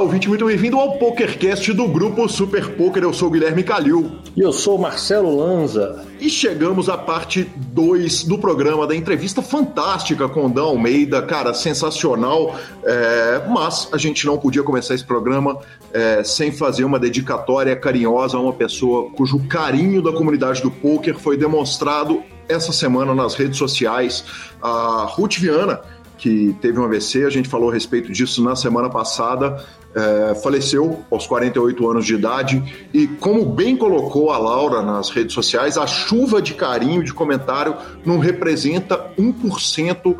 [0.00, 3.02] ouvinte, muito bem-vindo ao PokerCast do grupo Super Poker.
[3.02, 4.10] Eu sou o Guilherme Calil.
[4.34, 6.06] E eu sou o Marcelo Lanza.
[6.18, 11.52] E chegamos à parte 2 do programa, da entrevista fantástica com o Dan Almeida, cara,
[11.52, 12.58] sensacional.
[12.82, 15.58] É, mas a gente não podia começar esse programa
[15.92, 21.18] é, sem fazer uma dedicatória carinhosa a uma pessoa cujo carinho da comunidade do poker
[21.18, 24.24] foi demonstrado essa semana nas redes sociais.
[24.62, 25.80] A Ruth Viana
[26.20, 31.02] que teve um AVC, a gente falou a respeito disso na semana passada, é, faleceu
[31.10, 35.86] aos 48 anos de idade e, como bem colocou a Laura nas redes sociais, a
[35.86, 40.16] chuva de carinho, de comentário, não representa 1%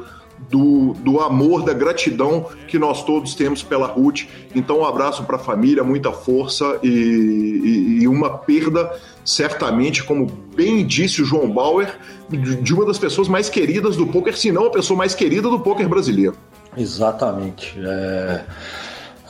[0.49, 4.23] do, do amor, da gratidão que nós todos temos pela Ruth.
[4.55, 8.91] Então, um abraço para a família, muita força e, e, e, uma perda,
[9.25, 11.95] certamente, como bem disse o João Bauer,
[12.29, 15.61] de uma das pessoas mais queridas do poker, se não a pessoa mais querida do
[15.61, 16.35] poker brasileiro.
[16.77, 17.79] Exatamente.
[17.79, 18.45] É...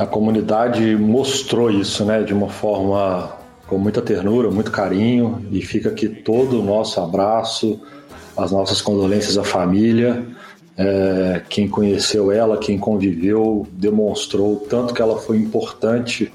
[0.01, 5.91] A comunidade mostrou isso, né, de uma forma com muita ternura, muito carinho, e fica
[5.91, 7.79] aqui todo o nosso abraço,
[8.35, 10.25] as nossas condolências à família.
[10.75, 16.33] É, quem conheceu ela, quem conviveu, demonstrou tanto que ela foi importante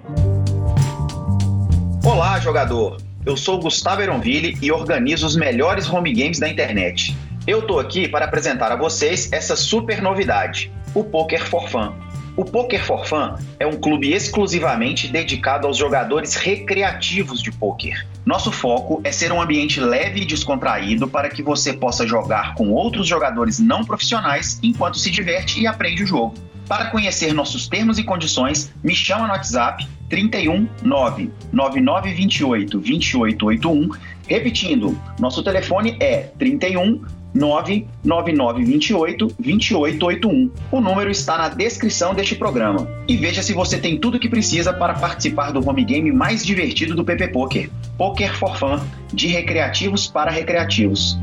[2.04, 2.98] Olá, jogador.
[3.26, 7.16] Eu sou Gustavo Eronville e organizo os melhores home games da internet.
[7.46, 11.94] Eu tô aqui para apresentar a vocês essa super novidade, o Poker for Fun.
[12.36, 18.06] O Poker for Fun é um clube exclusivamente dedicado aos jogadores recreativos de poker.
[18.26, 22.72] Nosso foco é ser um ambiente leve e descontraído para que você possa jogar com
[22.72, 26.36] outros jogadores não profissionais enquanto se diverte e aprende o jogo.
[26.68, 33.90] Para conhecer nossos termos e condições, me chama no WhatsApp 31 9 9928 2881.
[34.28, 37.02] Repetindo, nosso telefone é 31
[37.34, 40.52] 99928 2881.
[40.72, 42.88] O número está na descrição deste programa.
[43.08, 46.46] E veja se você tem tudo o que precisa para participar do home game mais
[46.46, 47.70] divertido do PP Poker.
[47.98, 48.80] Poker for Fun,
[49.14, 51.18] de recreativos para recreativos.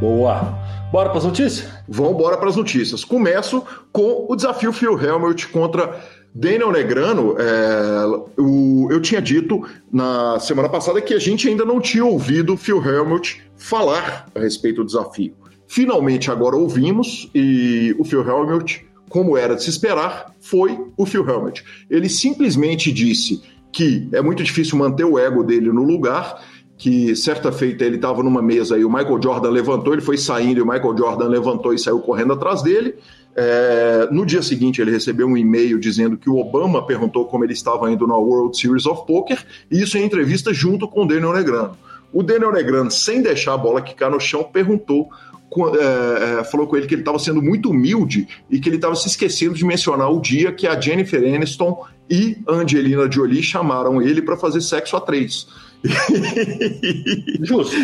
[0.00, 0.58] Boa!
[0.90, 1.68] Bora para as notícias?
[1.88, 3.04] Vamos embora para as notícias.
[3.04, 6.00] Começo com o desafio Phil Helmut contra
[6.34, 7.36] Daniel Negrano.
[7.38, 12.56] É, o, eu tinha dito na semana passada que a gente ainda não tinha ouvido
[12.56, 15.34] Phil Helmut falar a respeito do desafio.
[15.68, 21.26] Finalmente agora ouvimos e o Phil Helmut, como era de se esperar, foi o Phil
[21.28, 21.64] Helmut.
[21.88, 23.40] Ele simplesmente disse
[23.72, 26.42] que é muito difícil manter o ego dele no lugar
[26.84, 30.58] que certa feita ele estava numa mesa e o Michael Jordan levantou, ele foi saindo
[30.58, 32.94] e o Michael Jordan levantou e saiu correndo atrás dele.
[33.34, 37.54] É, no dia seguinte ele recebeu um e-mail dizendo que o Obama perguntou como ele
[37.54, 41.32] estava indo na World Series of Poker, e isso em entrevista junto com o Daniel
[41.32, 41.74] Negrano.
[42.12, 45.08] O Daniel Negrano, sem deixar a bola quicar no chão, perguntou
[45.56, 48.94] é, é, falou com ele que ele estava sendo muito humilde e que ele estava
[48.94, 54.20] se esquecendo de mencionar o dia que a Jennifer Aniston e Angelina Jolie chamaram ele
[54.20, 55.46] para fazer sexo a três.
[57.42, 57.76] Justo.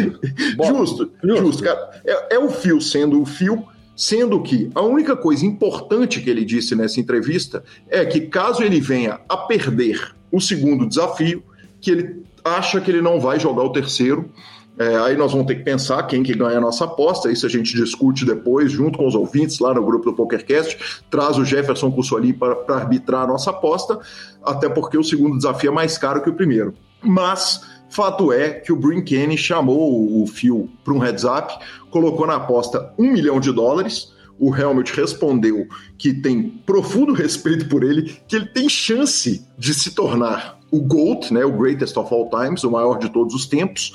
[0.65, 2.01] justo, justo, cara.
[2.05, 3.63] É, é o fio sendo o fio,
[3.95, 8.81] sendo que a única coisa importante que ele disse nessa entrevista é que caso ele
[8.81, 11.43] venha a perder o segundo desafio,
[11.81, 14.31] que ele acha que ele não vai jogar o terceiro.
[14.79, 17.51] É, aí nós vamos ter que pensar quem que ganha a nossa aposta, isso a
[17.51, 21.91] gente discute depois, junto com os ouvintes lá no grupo do PokerCast, traz o Jefferson
[21.91, 23.99] Cussoli para arbitrar a nossa aposta,
[24.43, 26.73] até porque o segundo desafio é mais caro que o primeiro.
[27.03, 31.53] Mas Fato é que o Brinkane chamou o Phil para um heads up,
[31.91, 34.13] colocou na aposta um milhão de dólares.
[34.39, 35.67] O Helmut respondeu
[35.99, 41.35] que tem profundo respeito por ele, que ele tem chance de se tornar o GOAT,
[41.35, 43.93] né, o Greatest of All Times, o maior de todos os tempos,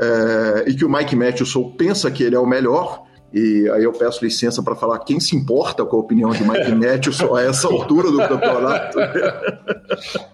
[0.00, 3.04] é, e que o Mike Matheson pensa que ele é o melhor.
[3.32, 6.72] E aí eu peço licença para falar quem se importa com a opinião de Mike
[6.74, 8.98] Matheson a essa altura do campeonato.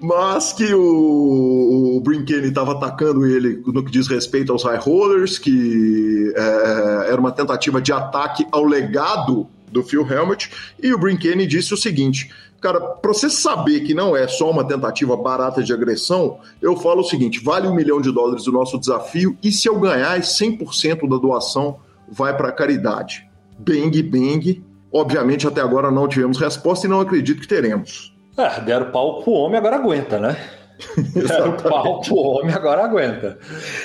[0.00, 6.32] Mas que o, o estava atacando ele no que diz respeito aos high rollers, que
[6.36, 10.50] é, era uma tentativa de ataque ao legado do Phil Helmut,
[10.80, 12.30] e o Brinkane disse o seguinte:
[12.60, 17.00] Cara, para você saber que não é só uma tentativa barata de agressão, eu falo
[17.00, 21.08] o seguinte: vale um milhão de dólares o nosso desafio, e se eu ganhar, 100%
[21.08, 23.28] da doação vai para caridade.
[23.58, 24.64] Bang, bang.
[24.92, 28.15] Obviamente, até agora não tivemos resposta e não acredito que teremos.
[28.36, 30.36] É, deram pau pro homem, agora aguenta, né?
[31.14, 33.38] deram pau pro homem, agora aguenta.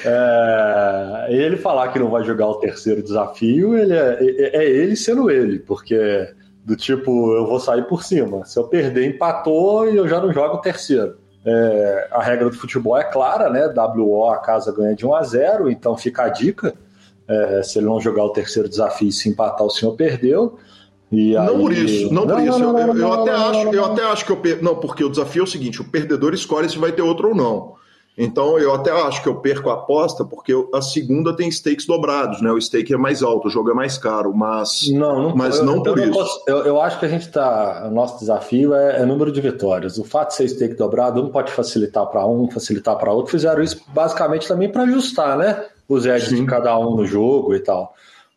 [0.05, 4.95] É, ele falar que não vai jogar o terceiro desafio, ele é, é, é, ele
[4.95, 6.33] sendo ele, porque
[6.63, 8.45] do tipo, eu vou sair por cima.
[8.45, 11.17] Se eu perder, empatou e eu já não jogo o terceiro.
[11.43, 13.67] É, a regra do futebol é clara, né?
[13.67, 16.73] WO a casa ganha de 1 a 0, então fica a dica.
[17.27, 20.59] É, se ele não jogar o terceiro desafio e se empatar, o senhor perdeu.
[21.11, 21.59] E não aí...
[21.59, 22.59] por isso, não, não por isso.
[22.59, 24.63] Não, não, eu, eu até acho, eu até acho que eu per...
[24.63, 27.35] não, porque o desafio é o seguinte: o perdedor escolhe se vai ter outro ou
[27.35, 27.81] não.
[28.17, 32.41] Então eu até acho que eu perco a aposta porque a segunda tem stakes dobrados,
[32.41, 32.51] né?
[32.51, 35.77] O stake é mais alto, o jogo é mais caro, mas não, não mas não
[35.77, 36.19] eu, por eu isso.
[36.19, 39.39] Posso, eu, eu, acho que a gente está, o nosso desafio é, é, número de
[39.39, 39.97] vitórias.
[39.97, 43.31] O fato de ser stake dobrado, um pode facilitar para um, facilitar para outro.
[43.31, 45.65] Fizeram isso basicamente também para ajustar, né?
[45.87, 47.93] Os edges de cada um no jogo e tal.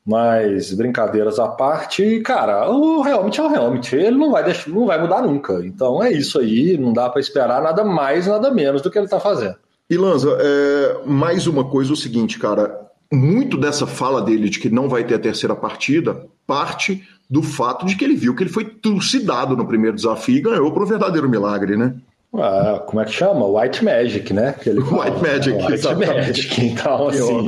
[0.07, 4.85] Mas brincadeiras à parte, cara, o realmente é o realmente ele não vai deixar, não
[4.85, 5.65] vai mudar nunca.
[5.65, 9.07] Então é isso aí, não dá para esperar nada mais, nada menos do que ele
[9.07, 9.57] está fazendo.
[9.89, 14.69] E Lanza, é, mais uma coisa o seguinte, cara, muito dessa fala dele de que
[14.69, 18.51] não vai ter a terceira partida parte do fato de que ele viu que ele
[18.51, 21.95] foi trucidado no primeiro desafio e ganhou por um verdadeiro milagre, né?
[22.37, 23.47] Ah, como é que chama?
[23.47, 24.55] White Magic, né?
[24.67, 25.57] White Magic.
[25.57, 26.07] White.
[26.07, 26.61] Magic.
[26.67, 27.47] Então, assim.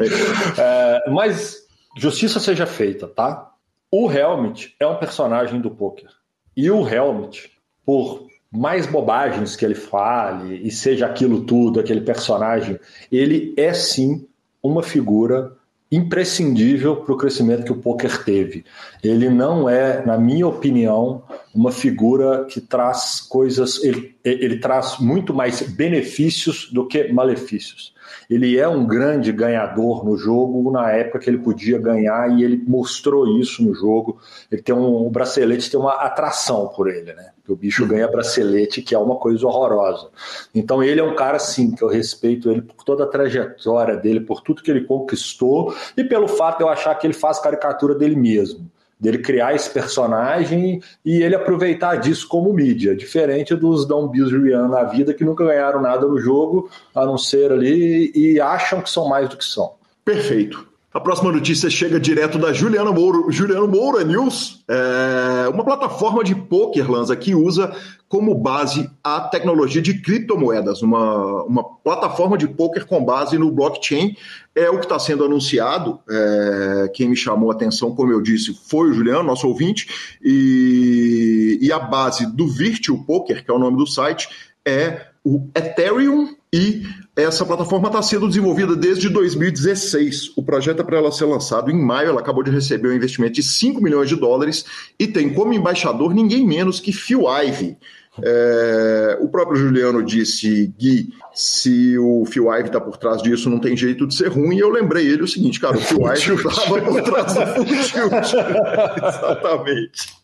[0.56, 1.65] É, mas
[1.96, 3.52] justiça seja feita, tá?
[3.90, 6.10] O Helmet é um personagem do poker.
[6.56, 7.50] E o Helmet,
[7.84, 12.78] por mais bobagens que ele fale e seja aquilo tudo, aquele personagem,
[13.10, 14.26] ele é sim
[14.62, 15.56] uma figura
[15.90, 18.64] imprescindível para o crescimento que o poker teve.
[19.02, 21.22] Ele não é, na minha opinião,
[21.54, 27.94] uma figura que traz coisas, ele, ele traz muito mais benefícios do que malefícios.
[28.28, 32.62] Ele é um grande ganhador no jogo na época que ele podia ganhar e ele
[32.66, 34.18] mostrou isso no jogo.
[34.50, 37.30] Ele tem um o bracelete tem uma atração por ele, né?
[37.48, 37.88] o bicho uhum.
[37.88, 40.08] ganha bracelete, que é uma coisa horrorosa.
[40.54, 44.20] Então ele é um cara sim que eu respeito ele por toda a trajetória dele,
[44.20, 47.94] por tudo que ele conquistou e pelo fato de eu achar que ele faz caricatura
[47.94, 48.68] dele mesmo
[48.98, 54.84] dele criar esse personagem e ele aproveitar disso como mídia, diferente dos Dom Bilzerian na
[54.84, 59.08] vida que nunca ganharam nada no jogo, a não ser ali e acham que são
[59.08, 59.74] mais do que são.
[60.04, 60.66] Perfeito.
[60.96, 66.34] A próxima notícia chega direto da Juliana Moura, Juliano Moura News, é uma plataforma de
[66.34, 67.70] poker, Lanza, que usa
[68.08, 74.16] como base a tecnologia de criptomoedas, uma, uma plataforma de poker com base no blockchain.
[74.54, 76.00] É o que está sendo anunciado.
[76.08, 81.58] É, quem me chamou a atenção, como eu disse, foi o Juliano, nosso ouvinte, e,
[81.60, 84.30] e a base do Virtual Poker, que é o nome do site,
[84.64, 86.82] é o Ethereum e
[87.14, 90.32] essa plataforma está sendo desenvolvida desde 2016.
[90.36, 92.10] O projeto é para ela ser lançado em maio.
[92.10, 94.64] Ela acabou de receber um investimento de 5 milhões de dólares
[94.98, 97.76] e tem como embaixador ninguém menos que Phil Ivey.
[98.22, 103.58] É, o próprio Juliano disse, Gui, se o Phil Ivey está por trás disso, não
[103.58, 104.56] tem jeito de ser ruim.
[104.56, 107.40] E eu lembrei ele o seguinte, cara, o Phil Ivey estava por trás do
[109.08, 110.16] Exatamente.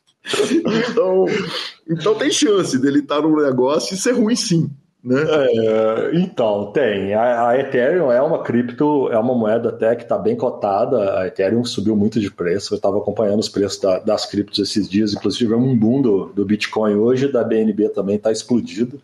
[0.91, 1.27] Então,
[1.91, 4.71] então tem chance dele estar tá no negócio e ser ruim sim.
[5.05, 5.21] Né?
[5.21, 7.13] É, então, tem.
[7.13, 11.19] A, a, Ethereum é uma cripto, é uma moeda até que está bem cotada.
[11.19, 12.73] A Ethereum subiu muito de preço.
[12.73, 15.13] Eu estava acompanhando os preços da, das criptos esses dias.
[15.13, 19.01] Inclusive, tivemos um boom do, do Bitcoin hoje, da BNB também está explodido.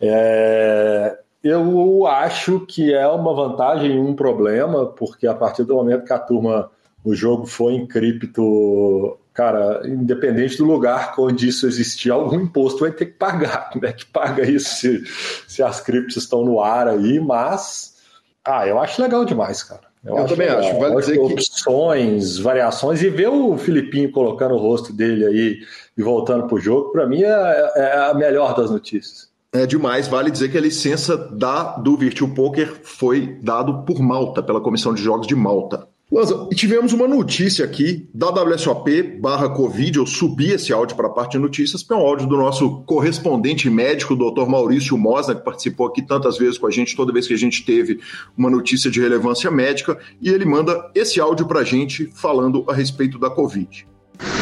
[0.00, 6.04] É, eu acho que é uma vantagem e um problema, porque a partir do momento
[6.04, 6.70] que a turma,
[7.02, 12.92] o jogo foi em cripto cara, independente do lugar onde isso existir, algum imposto vai
[12.92, 13.70] ter que pagar.
[13.70, 15.04] Como é que paga isso se,
[15.48, 17.18] se as criptos estão no ar aí?
[17.20, 17.96] Mas,
[18.44, 19.92] ah, eu acho legal demais, cara.
[20.04, 20.64] Eu, eu acho também legal.
[20.64, 20.78] acho.
[20.78, 21.32] Vale dizer que...
[21.32, 25.58] Opções, variações, e ver o Filipinho colocando o rosto dele aí
[25.96, 29.30] e voltando pro jogo, para mim é, é a melhor das notícias.
[29.54, 34.42] É demais, vale dizer que a licença da, do Virtual Poker foi dado por Malta,
[34.42, 35.86] pela Comissão de Jogos de Malta.
[36.12, 41.10] Lanza, tivemos uma notícia aqui da WSOP barra Covid, eu subi esse áudio para a
[41.10, 44.46] parte de notícias, que é um áudio do nosso correspondente médico, Dr.
[44.46, 47.64] Maurício Mosna, que participou aqui tantas vezes com a gente, toda vez que a gente
[47.64, 47.98] teve
[48.36, 52.74] uma notícia de relevância médica, e ele manda esse áudio para a gente falando a
[52.74, 53.86] respeito da Covid.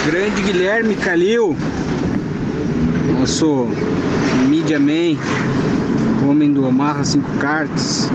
[0.07, 1.57] Grande Guilherme Calil,
[3.17, 3.69] nosso
[4.49, 5.17] Media Man,
[6.29, 8.11] homem do Amarra 5 Cartas,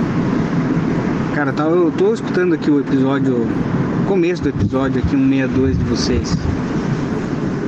[1.36, 3.46] Cara, tá, eu tô escutando aqui o episódio,
[4.08, 6.38] começo do episódio aqui, 162 de vocês.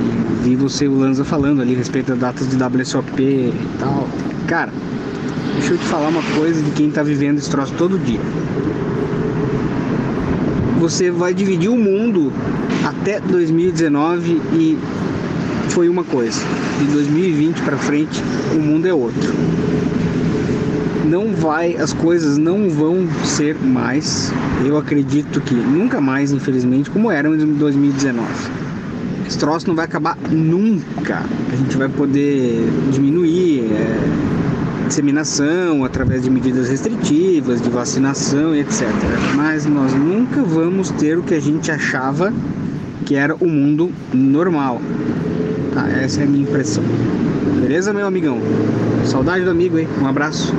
[0.00, 4.08] E vi você, o Lanza, falando ali a respeito das datas de WSOP e tal.
[4.46, 4.72] Cara,
[5.58, 8.22] deixa eu te falar uma coisa de quem tá vivendo esse troço todo dia.
[10.80, 12.32] Você vai dividir o mundo
[12.82, 14.78] até 2019 e
[15.68, 16.40] foi uma coisa.
[16.78, 18.18] De 2020 para frente,
[18.56, 19.30] o mundo é outro
[21.08, 24.32] não vai, as coisas não vão ser mais,
[24.64, 28.28] eu acredito que nunca mais, infelizmente, como eram em 2019.
[29.26, 31.22] Esse troço não vai acabar nunca.
[31.52, 38.88] A gente vai poder diminuir é, disseminação através de medidas restritivas, de vacinação e etc.
[39.34, 42.32] Mas nós nunca vamos ter o que a gente achava
[43.04, 44.80] que era o mundo normal.
[45.74, 46.84] Tá, essa é a minha impressão.
[47.60, 48.38] Beleza, meu amigão?
[49.08, 49.88] Saudade do amigo, hein?
[50.02, 50.52] Um abraço.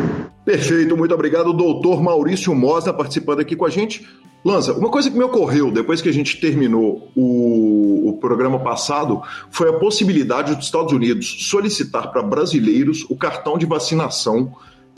[0.44, 4.10] Perfeito, muito obrigado, doutor Maurício Mosna, participando aqui com a gente.
[4.44, 9.22] Lanza, uma coisa que me ocorreu depois que a gente terminou o, o programa passado
[9.52, 14.52] foi a possibilidade dos Estados Unidos solicitar para brasileiros o cartão de vacinação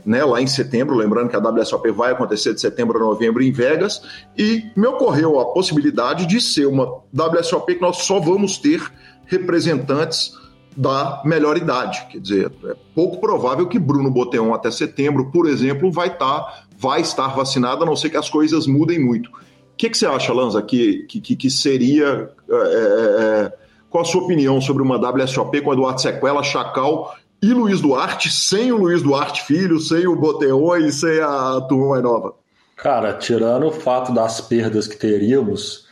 [0.06, 3.52] né, lá em setembro, lembrando que a WSOP vai acontecer de setembro a novembro em
[3.52, 4.02] Vegas,
[4.38, 8.82] e me ocorreu a possibilidade de ser uma WSOP que nós só vamos ter
[9.26, 10.40] representantes
[10.76, 12.06] da melhor idade.
[12.10, 16.64] Quer dizer, é pouco provável que Bruno Boteon até setembro, por exemplo, vai estar, tá,
[16.78, 19.30] vai estar vacinado, a não ser que as coisas mudem muito.
[19.30, 19.34] O
[19.78, 22.30] que, que você acha, Lanza, que, que, que seria.
[22.50, 23.54] É, é, é,
[23.90, 28.72] qual a sua opinião sobre uma WSOP com Eduardo Sequela, Chacal e Luiz Duarte, sem
[28.72, 32.34] o Luiz Duarte filho, sem o Boteon e sem a turma mais nova?
[32.78, 35.86] Cara, tirando o fato das perdas que teríamos,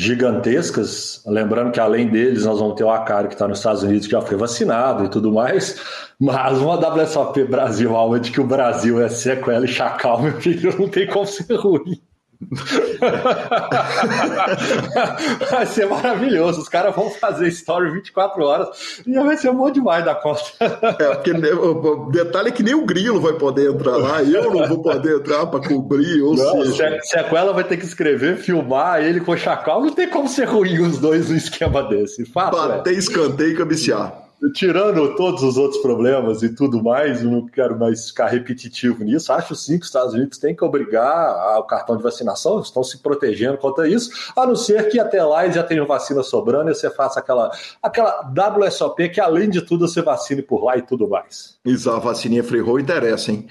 [0.00, 1.22] gigantescas.
[1.26, 4.12] Lembrando que além deles, nós vamos ter o Acari que está nos Estados Unidos, que
[4.12, 5.78] já foi vacinado e tudo mais.
[6.18, 10.88] Mas uma WSOP Brasil, onde que o Brasil é sequela e chacal, meu filho, não
[10.88, 12.00] tem como ser ruim.
[15.50, 16.62] vai ser maravilhoso.
[16.62, 20.40] Os caras vão fazer story 24 horas e vai ser bom demais da conta.
[20.60, 24.66] é, porque o detalhe é que nem o Grilo vai poder entrar lá, eu não
[24.66, 26.22] vou poder entrar para cobrir.
[26.22, 26.98] Ou não, seja...
[27.02, 30.26] se, a, Sequela vai ter que escrever, filmar ele com o Chacal, não tem como
[30.28, 32.24] ser ruim os dois no esquema desse.
[32.24, 32.96] Fato, Bater, é.
[32.96, 38.28] escanteio e cabecear tirando todos os outros problemas e tudo mais, não quero mais ficar
[38.28, 39.32] repetitivo nisso.
[39.32, 42.98] Acho sim que os Estados Unidos têm que obrigar o cartão de vacinação, estão se
[42.98, 46.74] protegendo contra isso, a não ser que até lá eles já tenham vacina sobrando e
[46.74, 47.50] você faça aquela,
[47.82, 51.58] aquela WSOP que, além de tudo, você vacine por lá e tudo mais.
[51.64, 53.46] Isso, a vacininha free roll interessa, hein?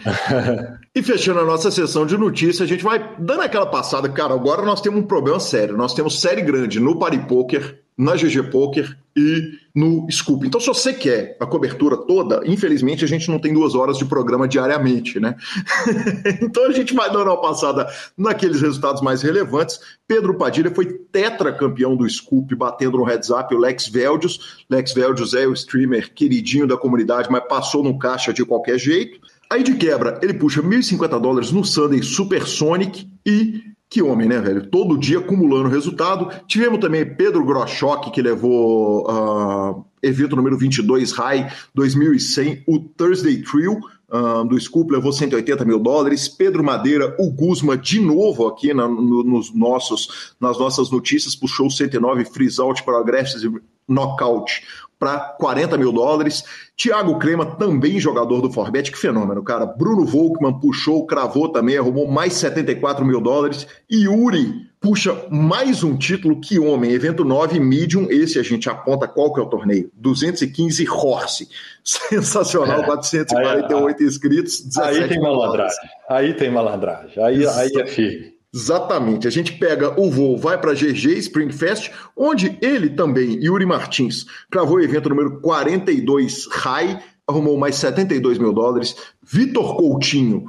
[0.96, 4.10] e fechando a nossa sessão de notícias, a gente vai dando aquela passada.
[4.10, 5.78] Cara, agora nós temos um problema sério.
[5.78, 10.48] Nós temos série grande no Party Poker na GG Poker e no Scoop.
[10.48, 14.06] Então, se você quer a cobertura toda, infelizmente a gente não tem duas horas de
[14.06, 15.36] programa diariamente, né?
[16.42, 17.86] então a gente vai dando uma passada
[18.18, 19.82] naqueles resultados mais relevantes.
[20.08, 24.64] Pedro Padilha foi tetracampeão do Scoop, batendo no heads up o Lex Veldius.
[24.70, 29.20] Lex Veldius é o streamer queridinho da comunidade, mas passou no caixa de qualquer jeito.
[29.52, 34.68] Aí de quebra, ele puxa 1.050 dólares no Sunday Supersonic e que homem, né, velho?
[34.68, 36.30] Todo dia acumulando resultado.
[36.48, 43.80] Tivemos também Pedro Groschok, que levou uh, evento número 22, High 2100, o Thursday Trio.
[44.12, 46.28] Uh, do Scoop levou 180 mil dólares.
[46.28, 51.70] Pedro Madeira, o Guzma, de novo aqui na, no, nos nossos, nas nossas notícias, puxou
[51.70, 54.62] 109 freeze out para Aggressive, Knockout
[55.00, 56.44] para 40 mil dólares.
[56.76, 59.66] Thiago Crema, também jogador do Forbet, que fenômeno, cara.
[59.66, 63.66] Bruno Volkman puxou, cravou também, arrumou mais 74 mil dólares.
[63.90, 69.08] E Yuri puxa mais um título que homem, evento 9 medium, esse a gente aponta
[69.08, 71.50] qual que é o torneio, 215 Horse,
[71.84, 77.86] sensacional, é, 448 aí, inscritos, 17 Aí tem malandragem, aí tem malandragem, aí, aí é
[77.86, 78.39] firme.
[78.54, 79.28] Exatamente.
[79.28, 84.26] A gente pega o voo, vai para GG Spring Fest, onde ele também, Yuri Martins,
[84.50, 88.96] cravou o evento número 42 High, arrumou mais 72 mil dólares.
[89.24, 90.48] Vitor Coutinho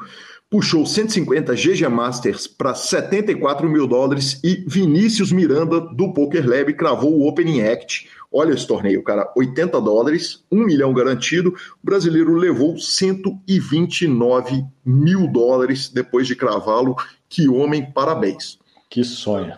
[0.51, 7.13] puxou 150 GG Masters para 74 mil dólares e Vinícius Miranda do Poker Lab cravou
[7.13, 8.09] o Opening Act.
[8.33, 11.51] Olha esse torneio, cara, 80 dólares, 1 milhão garantido.
[11.51, 16.97] O brasileiro levou 129 mil dólares depois de cravá-lo
[17.31, 18.59] que homem, parabéns.
[18.91, 19.55] Que sonho.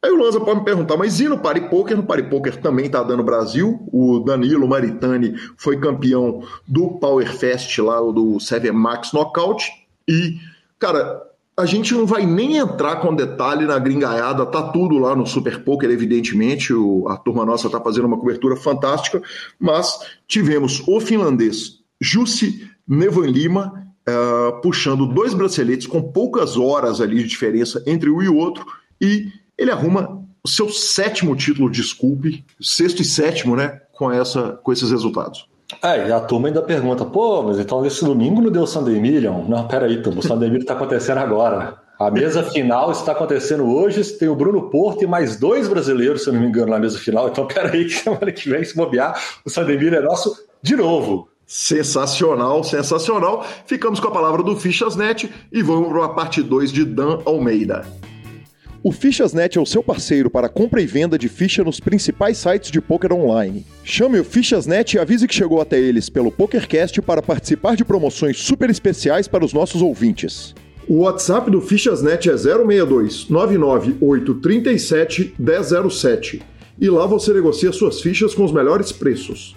[0.00, 1.96] Aí o Lanza pode me perguntar, mas e no Pari Poker?
[1.96, 3.80] No Pari Poker também está dando Brasil.
[3.92, 9.68] O Danilo Maritani foi campeão do Power Fest lá, do Seven Max Knockout.
[10.06, 10.36] E,
[10.78, 11.20] cara,
[11.56, 15.64] a gente não vai nem entrar com detalhe na gringaiada, tá tudo lá no Super
[15.64, 16.72] Poker, evidentemente.
[16.72, 19.20] O, a turma nossa está fazendo uma cobertura fantástica,
[19.58, 19.98] mas
[20.28, 27.28] tivemos o finlandês Jussi Nevan Lima uh, puxando dois braceletes com poucas horas ali de
[27.28, 28.64] diferença entre um e o outro,
[29.00, 34.72] e ele arruma o seu sétimo título, desculpe, sexto e sétimo, né, com, essa, com
[34.72, 35.46] esses resultados.
[35.82, 38.98] É, e a turma ainda pergunta, pô, mas então esse domingo não deu o Sunday
[38.98, 39.44] Million?
[39.46, 41.76] Não, peraí, turma, o Sunday Million está acontecendo agora.
[41.98, 46.30] A mesa final está acontecendo hoje, tem o Bruno Porto e mais dois brasileiros, se
[46.30, 47.28] eu não me engano, na mesa final.
[47.28, 51.28] Então, peraí, que semana que vem, se bobear, o Sunday Million é nosso de novo.
[51.50, 53.42] Sensacional, sensacional.
[53.64, 57.86] Ficamos com a palavra do Fichasnet e vamos para a parte 2 de Dan Almeida.
[58.82, 62.70] O Fichasnet é o seu parceiro para compra e venda de ficha nos principais sites
[62.70, 63.64] de poker online.
[63.82, 68.38] Chame o Fichasnet e avise que chegou até eles pelo PokerCast para participar de promoções
[68.38, 70.54] super especiais para os nossos ouvintes.
[70.86, 76.42] O WhatsApp do Fichasnet é 062 99837 1007
[76.78, 79.56] e lá você negocia suas fichas com os melhores preços.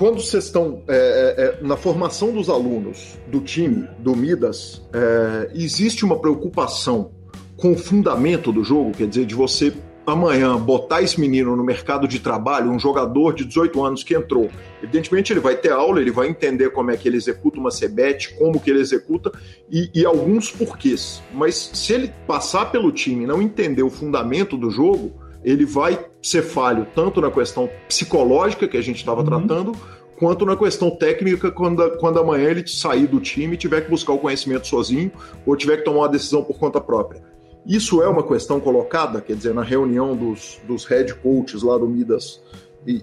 [0.00, 5.50] quando vocês estão é, é, é, na formação dos alunos do time, do Midas, é,
[5.54, 7.10] existe uma preocupação
[7.54, 9.74] com o fundamento do jogo, quer dizer, de você
[10.06, 14.48] amanhã botar esse menino no mercado de trabalho, um jogador de 18 anos que entrou.
[14.82, 18.36] Evidentemente, ele vai ter aula, ele vai entender como é que ele executa uma CBET,
[18.38, 19.30] como que ele executa
[19.70, 21.22] e, e alguns porquês.
[21.30, 25.12] Mas se ele passar pelo time e não entender o fundamento do jogo,
[25.44, 29.26] ele vai ser falho tanto na questão psicológica que a gente estava uhum.
[29.26, 29.72] tratando,
[30.18, 34.12] quanto na questão técnica quando, quando amanhã ele sair do time e tiver que buscar
[34.12, 35.10] o conhecimento sozinho
[35.46, 37.22] ou tiver que tomar uma decisão por conta própria.
[37.66, 41.86] Isso é uma questão colocada, quer dizer, na reunião dos, dos head coaches lá do
[41.86, 42.42] Midas,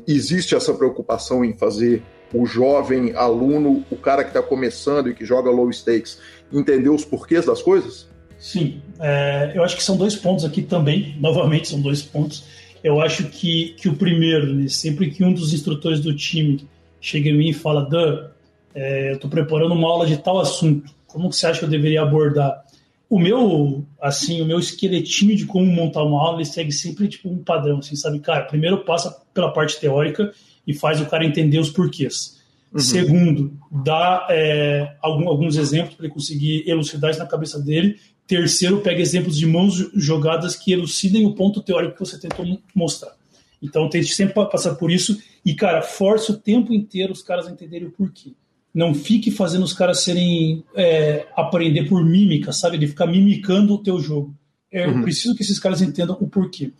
[0.08, 5.26] existe essa preocupação em fazer o jovem aluno, o cara que está começando e que
[5.26, 6.19] joga low stakes,
[6.52, 8.10] entender os porquês das coisas?
[8.48, 12.46] Sim, é, eu acho que são dois pontos aqui também, novamente são dois pontos.
[12.82, 16.66] Eu acho que, que o primeiro, né, sempre que um dos instrutores do time
[17.02, 18.30] chega em mim e fala, Dan,
[18.74, 21.70] é, eu estou preparando uma aula de tal assunto, como que você acha que eu
[21.70, 22.64] deveria abordar?
[23.10, 27.28] O meu, assim, o meu esqueletinho de como montar uma aula, ele segue sempre tipo
[27.28, 28.20] um padrão, assim, sabe?
[28.20, 30.32] Cara, primeiro passa pela parte teórica
[30.66, 32.38] e faz o cara entender os porquês.
[32.72, 32.80] Uhum.
[32.80, 37.98] Segundo, dá é, algum, alguns exemplos para ele conseguir elucidar isso na cabeça dele.
[38.28, 43.16] Terceiro, pega exemplos de mãos jogadas que elucidem o ponto teórico que você tentou mostrar.
[43.62, 47.52] Então, tente sempre passar por isso e, cara, force o tempo inteiro os caras a
[47.52, 48.34] entenderem o porquê.
[48.74, 52.78] Não fique fazendo os caras serem é, aprender por mímica, sabe?
[52.78, 54.36] De ficar mimicando o teu jogo.
[54.70, 54.98] É, uhum.
[54.98, 56.72] Eu preciso que esses caras entendam o porquê.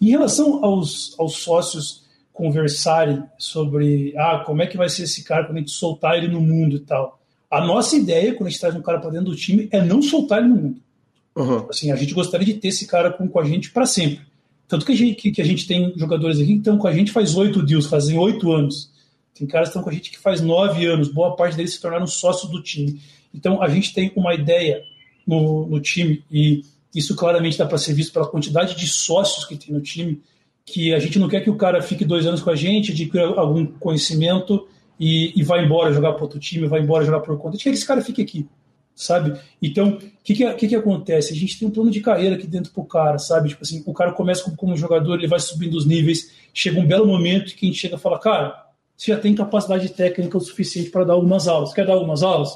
[0.00, 5.44] Em relação aos, aos sócios conversarem sobre ah, como é que vai ser esse cara
[5.44, 7.20] quando a gente soltar ele no mundo e tal.
[7.50, 10.02] A nossa ideia, quando a gente traz um cara para dentro do time, é não
[10.02, 10.80] soltar ele no mundo.
[11.38, 11.66] Uhum.
[11.70, 14.26] Assim, a gente gostaria de ter esse cara com, com a gente para sempre.
[14.66, 16.92] Tanto que a, gente, que, que a gente tem jogadores aqui que estão com a
[16.92, 18.90] gente faz oito deals, fazem oito anos.
[19.32, 21.80] Tem caras que estão com a gente que faz nove anos, boa parte deles se
[21.80, 23.00] tornaram sócios do time.
[23.32, 24.82] Então a gente tem uma ideia
[25.24, 29.56] no, no time, e isso claramente dá para ser visto pela quantidade de sócios que
[29.56, 30.20] tem no time,
[30.66, 33.26] que a gente não quer que o cara fique dois anos com a gente, adquira
[33.26, 34.66] algum conhecimento
[34.98, 37.56] e, e vai embora jogar para outro time, vai embora jogar por conta.
[37.56, 38.46] Deixa esse cara fique aqui,
[38.98, 39.38] sabe?
[39.62, 41.32] Então, o que que, que que, acontece?
[41.32, 43.48] A gente tem um plano de carreira aqui dentro pro cara, sabe?
[43.50, 46.86] Tipo assim, o cara começa como, como jogador, ele vai subindo os níveis, chega um
[46.86, 50.40] belo momento que a gente chega e fala, cara, você já tem capacidade técnica o
[50.40, 51.72] suficiente para dar algumas aulas.
[51.72, 52.50] Quer dar algumas aulas?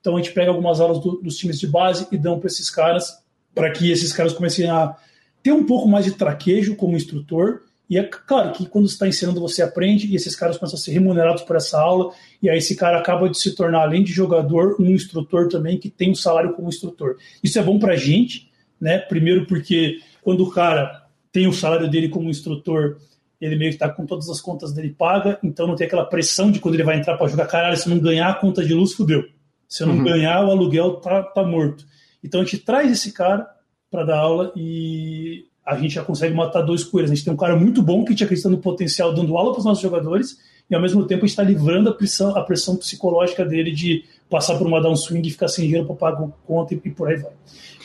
[0.00, 2.70] Então a gente pega algumas aulas do, dos times de base e dão para esses
[2.70, 3.18] caras,
[3.54, 4.96] para que esses caras comecem a
[5.42, 7.60] ter um pouco mais de traquejo como instrutor
[7.92, 10.80] e é claro que quando você está ensinando, você aprende, e esses caras começam a
[10.80, 12.10] ser remunerados por essa aula,
[12.42, 15.90] e aí esse cara acaba de se tornar, além de jogador, um instrutor também, que
[15.90, 17.18] tem um salário como instrutor.
[17.44, 18.50] Isso é bom para a gente,
[18.80, 18.96] né?
[18.96, 22.96] Primeiro porque quando o cara tem o salário dele como instrutor,
[23.38, 26.50] ele meio que está com todas as contas dele paga, então não tem aquela pressão
[26.50, 28.94] de quando ele vai entrar para jogar, caralho, se não ganhar a conta de luz,
[28.94, 29.22] fudeu.
[29.68, 30.04] Se eu não uhum.
[30.04, 31.84] ganhar, o aluguel tá, tá morto.
[32.24, 33.46] Então a gente traz esse cara
[33.90, 37.10] para dar aula e a gente já consegue matar dois coelhos.
[37.10, 39.60] A gente tem um cara muito bom que te acredita no potencial, dando aula para
[39.60, 43.70] os nossos jogadores, e ao mesmo tempo está livrando a pressão, a pressão psicológica dele
[43.70, 47.08] de passar por uma downswing e ficar sem dinheiro para pagar conta e, e por
[47.08, 47.32] aí vai.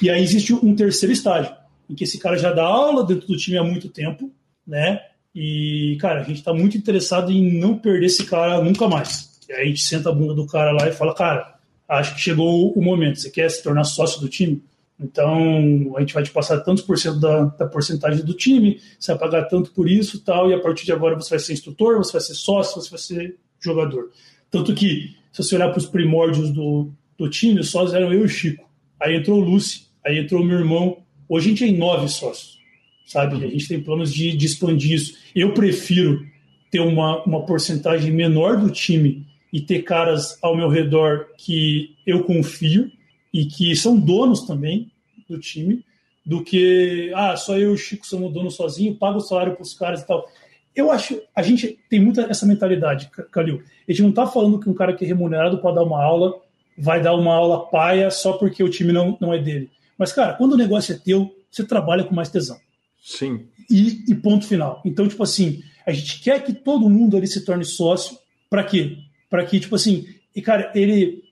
[0.01, 1.53] E aí existe um terceiro estágio,
[1.89, 4.31] em que esse cara já dá aula dentro do time há muito tempo,
[4.65, 5.01] né?
[5.35, 9.37] E, cara, a gente está muito interessado em não perder esse cara nunca mais.
[9.47, 12.21] E aí a gente senta a bunda do cara lá e fala, cara, acho que
[12.21, 13.19] chegou o momento.
[13.19, 14.63] Você quer se tornar sócio do time?
[14.99, 19.11] Então, a gente vai te passar tantos por cento da, da porcentagem do time, você
[19.11, 21.97] vai pagar tanto por isso tal, e a partir de agora você vai ser instrutor,
[21.97, 24.09] você vai ser sócio, você vai ser jogador.
[24.49, 28.21] Tanto que, se você olhar para os primórdios do, do time, os sócios eram eu
[28.21, 28.67] e o Chico.
[28.99, 30.97] Aí entrou o Lúcio, aí entrou o meu irmão.
[31.29, 32.57] Hoje a gente tem nove sócios,
[33.05, 33.35] sabe?
[33.45, 35.15] A gente tem planos de, de expandir isso.
[35.35, 36.25] Eu prefiro
[36.71, 42.23] ter uma, uma porcentagem menor do time e ter caras ao meu redor que eu
[42.23, 42.91] confio
[43.33, 44.91] e que são donos também
[45.29, 45.83] do time,
[46.25, 49.61] do que, ah, só eu e o Chico somos dono sozinho, paga o salário para
[49.61, 50.27] os caras e tal.
[50.75, 53.63] Eu acho, a gente tem muita essa mentalidade, Calil.
[53.87, 56.39] A gente não está falando que um cara que é remunerado para dar uma aula
[56.77, 59.71] vai dar uma aula paia só porque o time não, não é dele.
[59.97, 62.57] Mas, cara, quando o negócio é teu, você trabalha com mais tesão.
[63.01, 63.47] Sim.
[63.69, 64.81] E, e ponto final.
[64.85, 68.17] Então, tipo assim, a gente quer que todo mundo ali se torne sócio.
[68.49, 68.97] Para quê?
[69.29, 71.23] Para que, tipo assim, e cara, ele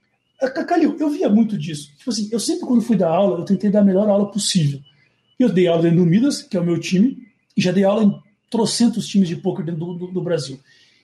[0.68, 1.92] Calil, eu via muito disso.
[1.98, 4.80] Tipo assim, eu sempre, quando fui dar aula, eu tentei dar a melhor aula possível.
[5.40, 8.04] Eu dei aula dentro do Midas, que é o meu time, e já dei aula
[8.04, 8.16] em
[8.50, 10.60] trocentos times de poker dentro do, do, do Brasil.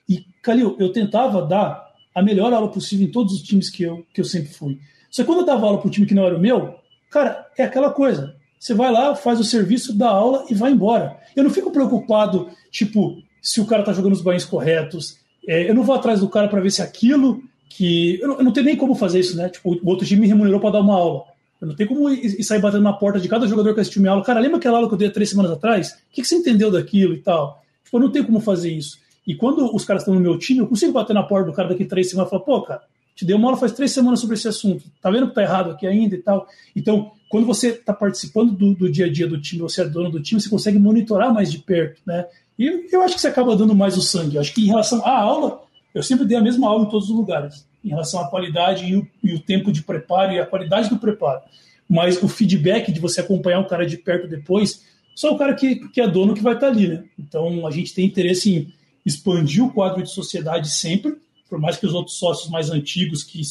[0.07, 4.05] E, Calil, eu tentava dar a melhor aula possível em todos os times que eu,
[4.13, 4.79] que eu sempre fui.
[5.09, 6.75] Só que quando eu dava aula para um time que não era o meu,
[7.09, 8.35] cara, é aquela coisa.
[8.59, 11.17] Você vai lá, faz o serviço, dá aula e vai embora.
[11.35, 15.17] Eu não fico preocupado, tipo, se o cara tá jogando os banhos corretos.
[15.47, 17.41] É, eu não vou atrás do cara para ver se aquilo
[17.75, 19.49] que eu não, eu não, tenho nem como fazer isso, né?
[19.49, 21.23] Tipo, o outro time me remunerou para dar uma aula.
[21.59, 24.01] Eu não tenho como ir, ir sair batendo na porta de cada jogador que assistiu
[24.01, 24.23] minha aula.
[24.23, 25.91] Cara, lembra aquela aula que eu dei há três semanas atrás?
[25.91, 27.63] O que, que você entendeu daquilo e tal?
[27.83, 28.99] Tipo, eu não tenho como fazer isso.
[29.25, 31.69] E quando os caras estão no meu time, eu consigo bater na porta do cara
[31.69, 32.81] daqui três semanas e falar, pô, cara,
[33.15, 34.83] te dei uma aula faz três semanas sobre esse assunto.
[35.01, 36.47] Tá vendo que tá errado aqui ainda e tal?
[36.75, 40.09] Então, quando você está participando do, do, dia a dia do time, você é dono
[40.09, 42.25] do time, você consegue monitorar mais de perto, né?
[42.57, 44.35] E eu acho que você acaba dando mais o sangue.
[44.35, 45.61] Eu acho que em relação à aula,
[45.93, 48.95] eu sempre dei a mesma aula em todos os lugares em relação à qualidade e
[48.95, 51.41] o, e o tempo de preparo e a qualidade do preparo.
[51.89, 55.87] Mas o feedback de você acompanhar o cara de perto depois, só o cara que,
[55.89, 57.03] que é dono que vai estar ali, né?
[57.19, 58.73] Então a gente tem interesse em
[59.05, 61.15] expandir o quadro de sociedade sempre,
[61.49, 63.41] por mais que os outros sócios mais antigos, que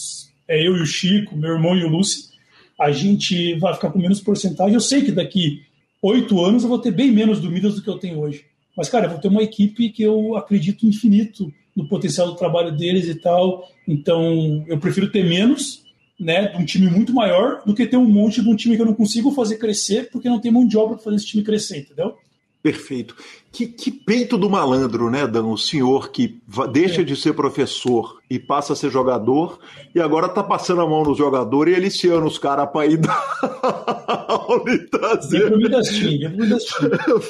[0.48, 2.30] é eu e o Chico, meu irmão e o Lúcio,
[2.78, 4.74] a gente vai ficar com menos porcentagem.
[4.74, 5.62] Eu sei que daqui
[6.00, 8.44] oito anos eu vou ter bem menos do Midas do que eu tenho hoje.
[8.74, 12.76] Mas, cara, eu vou ter uma equipe que eu acredito infinito no potencial do trabalho
[12.76, 13.68] deles e tal.
[13.86, 15.84] Então, eu prefiro ter menos,
[16.18, 18.82] né, de um time muito maior, do que ter um monte de um time que
[18.82, 21.42] eu não consigo fazer crescer porque não tem mão de obra para fazer esse time
[21.42, 22.16] crescer, entendeu?
[22.62, 23.16] Perfeito.
[23.50, 25.46] Que, que, peito do malandro, né, Dan?
[25.46, 26.38] O senhor que
[26.70, 27.04] deixa é.
[27.04, 29.58] de ser professor e passa a ser jogador
[29.94, 33.24] e agora tá passando a mão no jogador e aliciando os caras para ir dar
[34.50, 35.50] aula e trazer.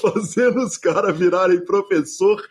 [0.01, 2.43] Fazendo os caras virarem professor.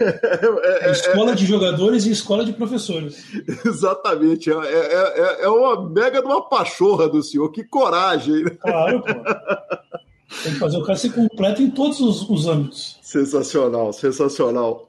[0.00, 3.24] É, é, escola de jogadores e escola de professores.
[3.64, 4.50] Exatamente.
[4.50, 7.50] É, é, é, uma mega de uma pachorra do senhor.
[7.50, 8.44] Que coragem.
[8.44, 8.50] Né?
[8.50, 9.12] Claro, pô.
[10.44, 12.98] Tem que fazer o cara ser completo em todos os, os âmbitos.
[13.02, 14.88] Sensacional, sensacional.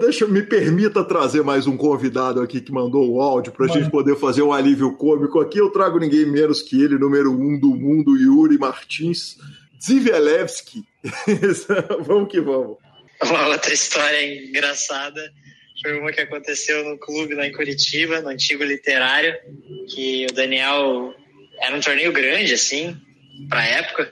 [0.00, 3.90] Deixa, me permita trazer mais um convidado aqui que mandou o áudio para a gente
[3.90, 5.40] poder fazer um alívio cômico.
[5.40, 9.36] Aqui eu trago ninguém menos que ele, número um do mundo, Yuri Martins
[9.82, 10.84] Zivelevski.
[12.06, 12.78] vamos que vamos.
[13.22, 15.32] Uma outra história engraçada
[15.82, 19.36] foi uma que aconteceu no clube lá em Curitiba, no antigo literário,
[19.92, 21.14] que o Daniel
[21.60, 22.96] era um torneio grande, assim,
[23.48, 24.10] para época.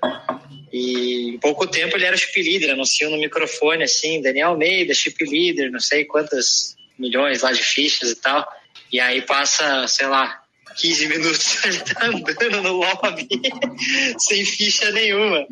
[0.72, 5.22] E em pouco tempo ele era chip leader, anunciou no microfone assim, Daniel Almeida, chip
[5.24, 8.46] leader, não sei quantas milhões lá de fichas e tal.
[8.90, 10.42] E aí passa, sei lá,
[10.76, 13.28] 15 minutos ele tá andando no lobby
[14.18, 15.46] sem ficha nenhuma.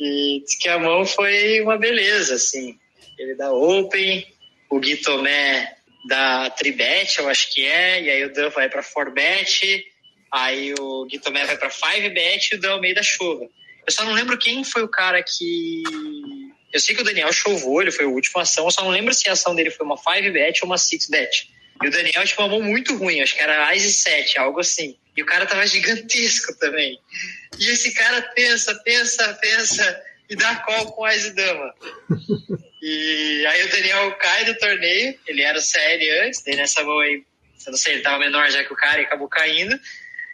[0.00, 2.76] E diz que a mão foi uma beleza, assim.
[3.18, 4.26] Ele dá open,
[4.68, 8.82] o Gui Tomé dá tribet, eu acho que é, e aí o Dan vai para
[8.82, 9.84] 4bet,
[10.32, 13.46] aí o Gui Tomé vai para 5bet e o Dan Almeida chuva.
[13.86, 15.82] Eu só não lembro quem foi o cara que.
[16.72, 19.12] Eu sei que o Daniel chovou, ele foi a última ação, eu só não lembro
[19.12, 21.48] se a ação dele foi uma 5bet ou uma 6bet.
[21.82, 24.96] E o Daniel, tipo, uma mão muito ruim, acho que era Ice 7, algo assim.
[25.16, 26.98] E o cara tava gigantesco também.
[27.58, 31.74] E esse cara pensa, pensa, pensa e dá call com Ice Dama.
[32.82, 36.98] E aí o Daniel cai do torneio, ele era o CL antes, daí nessa mão
[37.00, 37.22] aí,
[37.66, 39.78] eu não sei, ele tava menor já que o cara e acabou caindo.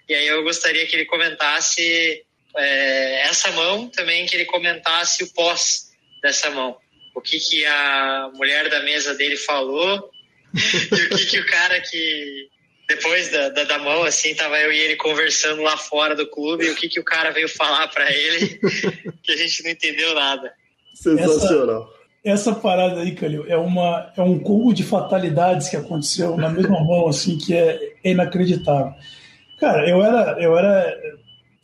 [0.08, 2.24] E aí eu gostaria que ele comentasse
[2.56, 5.92] é, essa mão, também que ele comentasse o pós
[6.22, 6.76] dessa mão.
[7.14, 10.10] O que, que a mulher da mesa dele falou
[10.54, 12.48] e o que, que o cara que
[12.88, 16.66] depois da, da, da, mão, assim, tava eu e ele conversando lá fora do clube,
[16.66, 18.60] e o que, que o cara veio falar para ele,
[19.22, 20.52] que a gente não entendeu nada.
[20.94, 21.92] Sensacional.
[22.24, 26.48] Essa, essa parada aí, Calil, é, uma, é um combo de fatalidades que aconteceu na
[26.48, 28.94] mesma mão, assim, que é, é inacreditável.
[29.58, 30.96] Cara, eu era, eu era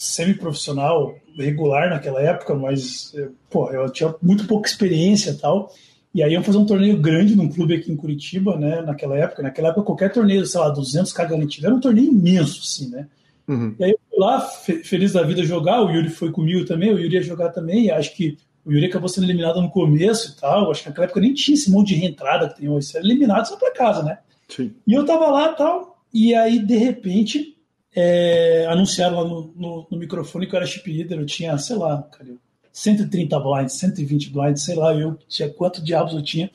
[0.03, 3.15] semi-profissional, regular naquela época, mas,
[3.49, 5.73] pô, eu tinha muito pouca experiência e tal.
[6.12, 8.83] E aí iam fazer um torneio grande num clube aqui em Curitiba, né?
[8.83, 9.43] Naquela época.
[9.43, 13.07] Naquela época, qualquer torneio, sei lá, 200k garantido, era um torneio imenso, assim, né?
[13.47, 13.75] Uhum.
[13.79, 15.83] E aí eu fui lá, feliz da vida, jogar.
[15.83, 17.87] O Yuri foi comigo também, o Yuri ia jogar também.
[17.87, 20.71] E acho que o Yuri acabou sendo eliminado no começo e tal.
[20.71, 22.88] Acho que naquela época nem tinha esse monte de reentrada que tem hoje.
[22.88, 24.19] Você era eliminado só pra casa, né?
[24.49, 24.75] Sim.
[24.85, 26.03] E eu tava lá e tal.
[26.12, 27.57] E aí, de repente,
[27.95, 31.19] é, anunciaram lá no, no, no, microfone que eu era chip leader.
[31.19, 32.35] Eu tinha, sei lá, cara,
[32.73, 36.51] 130 blinds, 120 blinds, sei lá, eu tinha quanto diabos eu tinha.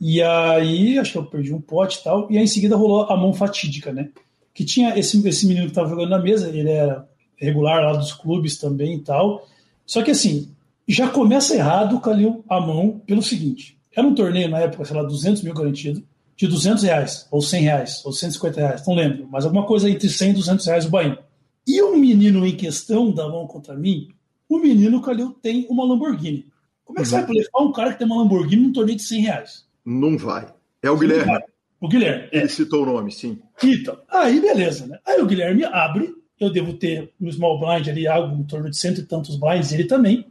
[0.00, 2.30] E aí, acho que eu perdi um pote e tal.
[2.30, 4.10] E aí em seguida rolou a mão fatídica, né?
[4.52, 8.12] Que tinha esse, esse menino que estava jogando na mesa, ele era regular lá dos
[8.12, 9.46] clubes também e tal.
[9.86, 10.48] Só que assim,
[10.86, 15.02] já começa errado, Calil, a mão, pelo seguinte: era um torneio na época, sei lá,
[15.02, 16.02] 200 mil garantido,
[16.36, 20.08] de 200 reais, ou 100 reais, ou 150 reais, não lembro, mas alguma coisa entre
[20.08, 21.18] 100 e 200 reais o Bahia.
[21.66, 24.08] E o menino em questão da mão contra mim
[24.48, 26.46] o menino Calil tem uma Lamborghini.
[26.84, 27.18] Como é que uhum.
[27.18, 29.66] você vai levar um cara que tem uma Lamborghini num torneio de 100 reais?
[29.84, 30.46] Não vai.
[30.82, 31.40] É o Guilherme.
[31.80, 32.28] O Guilherme.
[32.30, 32.48] Ele é.
[32.48, 33.38] citou o nome, sim.
[33.62, 34.98] Então, aí beleza, né?
[35.06, 38.78] Aí o Guilherme abre, eu devo ter no small blind ali algo em torno de
[38.78, 40.26] cento e tantos blinds, ele também.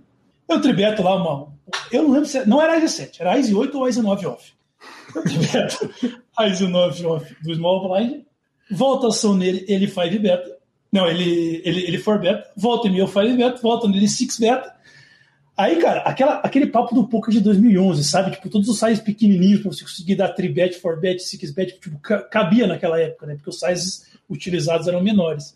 [0.48, 1.54] Eu tribeto lá uma.
[1.92, 2.46] Eu não lembro se.
[2.46, 4.54] Não era IZ 7, era IZ 8 ou IZ 9 off.
[5.22, 5.90] Tribeto
[6.40, 8.24] IZ 9 off do small blind,
[8.72, 10.58] volta ação nele, ele faz beta.
[10.92, 14.40] Não, ele, ele, ele for beta, volta em mim, eu falei beta, volta nele six
[14.40, 14.74] beta.
[15.56, 18.32] Aí, cara, aquela, aquele papo do poker de 2011, sabe?
[18.32, 23.00] Tipo, todos os sizes pequenininhos para você conseguir dar 3bet, 4bet, 6bet, tipo, cabia naquela
[23.00, 23.36] época, né?
[23.36, 25.56] Porque os sizes utilizados eram menores.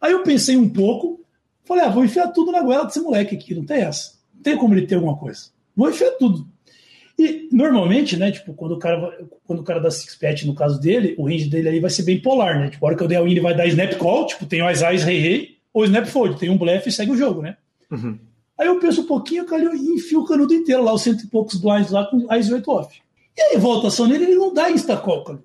[0.00, 1.20] Aí eu pensei um pouco,
[1.64, 4.14] falei, ah, vou enfiar tudo na goela desse moleque aqui, não tem essa.
[4.34, 5.50] Não tem como ele ter alguma coisa.
[5.76, 6.48] Vou enfiar tudo.
[7.18, 10.78] E normalmente, né, tipo, quando o cara, quando o cara dá six bet no caso
[10.78, 12.68] dele, o range dele aí vai ser bem polar, né?
[12.68, 14.66] Tipo, a hora que eu der a ele vai dar snap call, tipo, tem o
[14.66, 17.56] Ais Rei Rei, ou snap fold, tem um blefe e segue o jogo, né?
[17.90, 18.18] Uhum.
[18.58, 21.26] Aí eu penso um pouquinho, cara, eu enfio o canudo inteiro lá, os cento e
[21.26, 23.00] poucos blinds lá com Ais 8 off.
[23.36, 25.44] E aí volta ação nele, ele não dá insta call, cara.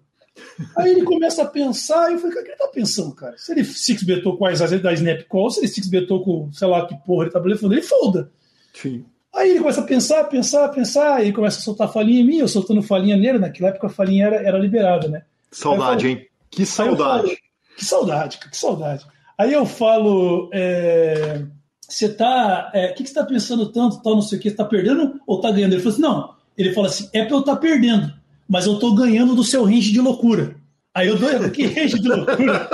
[0.77, 3.37] Aí ele começa a pensar, e eu falei, o que ele tá pensando, cara?
[3.37, 6.51] Se ele six betou com Ais ele dá snap call, se ele six betou com,
[6.53, 8.31] sei lá, que porra ele tá blefando, ele folda.
[8.73, 9.05] Sim.
[9.33, 12.47] Aí ele começa a pensar, pensar, pensar, ele começa a soltar falinha em mim, eu
[12.47, 15.23] soltando falinha nele, naquela época a falinha era, era liberada, né?
[15.51, 16.27] Saudade, falo, hein?
[16.49, 17.27] Que saudade.
[17.27, 17.37] Falo,
[17.77, 19.05] que saudade, que saudade.
[19.37, 21.43] Aí eu falo, é,
[21.87, 24.49] você tá, é, o que, que você tá pensando tanto, tal, não sei o que,
[24.49, 25.73] você tá perdendo ou tá ganhando?
[25.73, 26.35] Ele falou assim, não.
[26.57, 28.13] Ele fala assim, é pra eu estar tá perdendo,
[28.47, 30.55] mas eu tô ganhando do seu range de loucura.
[30.93, 32.69] Aí eu dou, que range de loucura?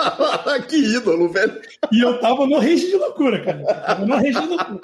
[0.68, 1.60] que ídolo, velho.
[1.90, 3.60] E eu tava no range de loucura, cara.
[3.60, 4.80] Eu tava no range de loucura.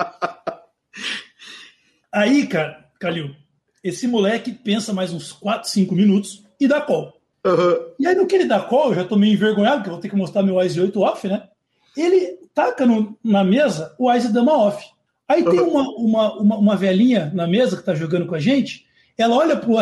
[2.12, 3.34] Aí, cara, Calil,
[3.82, 7.20] esse moleque pensa mais uns 4, 5 minutos e dá call.
[7.44, 7.92] Uhum.
[7.98, 10.00] E aí, no que ele dá call, eu já tô meio envergonhado, porque eu vou
[10.00, 11.48] ter que mostrar meu Ice 8 off, né?
[11.96, 14.84] Ele taca no, na mesa o Ice Dama off.
[15.26, 15.50] Aí uhum.
[15.50, 18.84] tem uma, uma, uma, uma, velhinha na mesa que tá jogando com a gente,
[19.16, 19.76] ela olha pro,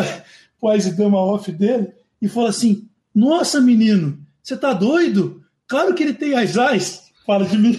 [0.59, 1.91] pro Ice Dama off dele
[2.21, 5.43] e fala assim: Nossa, menino, você tá doido?
[5.67, 7.01] Claro que ele tem as Ice.
[7.25, 7.77] Fala de mim.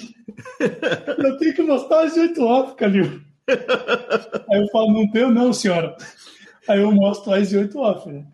[1.19, 3.21] Eu tenho que mostrar o Ice 8 off, Calil.
[3.49, 5.97] Aí eu falo, não tenho não, senhora.
[6.69, 8.25] Aí eu mostro as 8 off, né?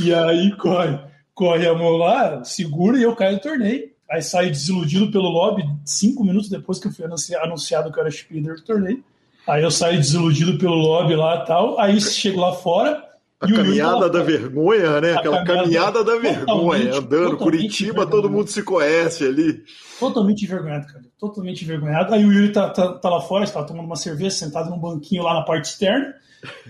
[0.00, 0.98] E aí corre,
[1.34, 3.90] corre a mão lá, segura e eu caio no torneio.
[4.10, 8.10] Aí saio desiludido pelo lobby cinco minutos depois que eu fui anunciado que eu era
[8.10, 9.02] speeder do torneio.
[9.46, 11.78] Aí eu saio desiludido pelo lobby lá tal.
[11.78, 13.03] Aí chego lá fora,
[13.40, 15.14] A caminhada da vergonha, né?
[15.14, 17.36] Aquela caminhada, da vergonha, andando.
[17.36, 19.62] Curitiba, todo mundo se conhece ali.
[19.98, 21.04] Totalmente envergonhado, cara.
[21.18, 22.14] Totalmente envergonhado.
[22.14, 25.22] Aí o Yuri tá, tá, tá lá fora, está tomando uma cerveja, sentado num banquinho
[25.22, 26.14] lá na parte externa.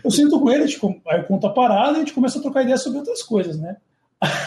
[0.03, 2.43] Eu sento com ele, tipo, aí eu conto a parada e a gente começa a
[2.43, 3.77] trocar ideia sobre outras coisas, né?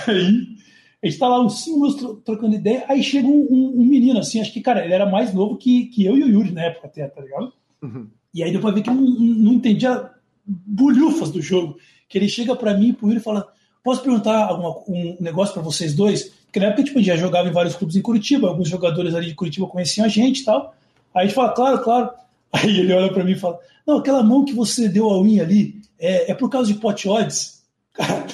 [0.08, 0.58] Aí
[1.04, 4.20] a gente tá lá uns 5 minutos trocando ideia, aí chega um, um, um, menino,
[4.20, 6.64] assim, acho que, cara, ele era mais novo que, que eu e o Yuri na
[6.64, 7.54] época até, tá ligado?
[7.82, 8.08] Uhum.
[8.34, 10.10] E aí depois ver que eu não, não entendia
[10.46, 11.78] bolhufas do jogo
[12.08, 13.48] que ele chega para mim, pro Yuri e fala:
[13.84, 16.32] Posso perguntar alguma, um negócio para vocês dois?
[16.46, 19.14] Porque na época tipo, a gente já jogava em vários clubes em Curitiba, alguns jogadores
[19.14, 20.76] ali de Curitiba conheciam a gente e tal.
[21.14, 22.10] Aí a gente fala: Claro, claro.
[22.52, 25.40] Aí ele olha para mim e fala: Não, aquela mão que você deu ao Win
[25.40, 27.64] ali é, é por causa de pot odds.
[27.94, 28.28] Cara,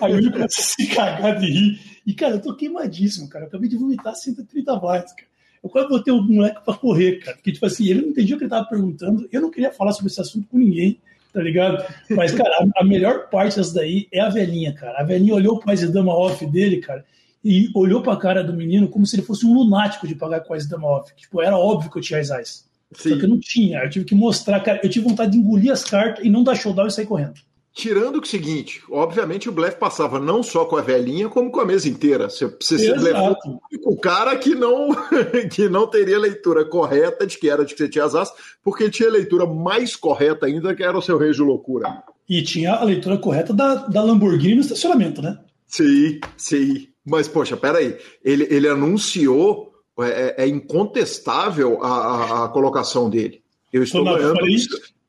[0.00, 1.80] aí ele começa a se cagar de rir.
[2.04, 3.44] E, cara, eu tô queimadíssimo, cara.
[3.44, 5.28] Eu acabei de vomitar 130 watts, cara.
[5.62, 7.36] Eu quase botei o moleque pra correr, cara.
[7.36, 9.28] Porque, tipo assim, ele não entendia o que ele tava perguntando.
[9.30, 10.98] Eu não queria falar sobre esse assunto com ninguém
[11.32, 11.84] tá ligado?
[12.10, 14.98] Mas, cara, a, melhor parte dessa daí é a velhinha, cara.
[14.98, 17.04] A velhinha olhou pro Dama off dele, cara,
[17.44, 20.54] e olhou pra cara do menino como se ele fosse um lunático de pagar com
[20.54, 21.14] a Dama off.
[21.16, 22.70] Tipo, era óbvio que eu tinha as eyes.
[22.92, 23.78] Só que eu não tinha.
[23.78, 24.80] Eu tive que mostrar, cara.
[24.82, 27.34] Eu tive vontade de engolir as cartas e não dar showdown e sair correndo.
[27.72, 31.64] Tirando o seguinte, obviamente o blefe passava não só com a velhinha, como com a
[31.64, 32.28] mesa inteira.
[32.28, 34.88] Você, você se blefou com o cara que não,
[35.50, 38.90] que não teria leitura correta de que era de que você tinha as asas, porque
[38.90, 42.02] tinha a leitura mais correta ainda, que era o seu rei de loucura.
[42.28, 45.38] E tinha a leitura correta da, da Lamborghini no estacionamento, né?
[45.66, 46.88] Sim, sim.
[47.04, 47.96] Mas, poxa, peraí.
[48.24, 53.42] Ele, ele anunciou, é, é, é incontestável a, a, a, colocação dele.
[53.72, 54.40] Eu estou, ganhando,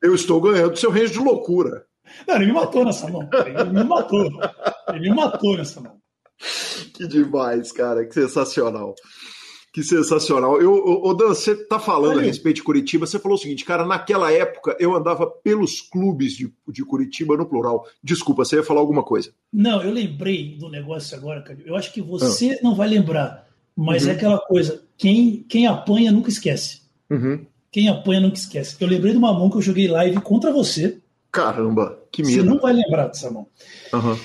[0.02, 1.86] eu estou ganhando seu range de loucura.
[2.28, 3.30] Não, ele me matou nessa mão.
[3.46, 4.30] Ele me matou.
[4.90, 5.98] Ele me matou nessa mão.
[6.94, 8.06] Que demais, cara.
[8.06, 8.96] Que sensacional.
[9.74, 10.62] Que sensacional.
[10.62, 12.26] Eu, o Dan, você tá falando Aí.
[12.26, 16.34] a respeito de Curitiba, você falou o seguinte, cara, naquela época eu andava pelos clubes
[16.34, 17.86] de, de Curitiba no plural.
[18.04, 19.32] Desculpa, você ia falar alguma coisa.
[19.52, 21.58] Não, eu lembrei do negócio agora, cara.
[21.66, 22.60] Eu acho que você ah.
[22.62, 24.12] não vai lembrar, mas é uhum.
[24.12, 26.82] é aquela coisa, quem, quem apanha nunca esquece.
[27.10, 27.46] Uhum.
[27.72, 28.76] Quem apanha nunca esquece.
[28.78, 31.01] Eu lembrei de uma mão que eu joguei live contra você.
[31.32, 32.36] Caramba, que medo.
[32.36, 33.48] Você não vai lembrar dessa mão.
[33.94, 34.18] Uhum.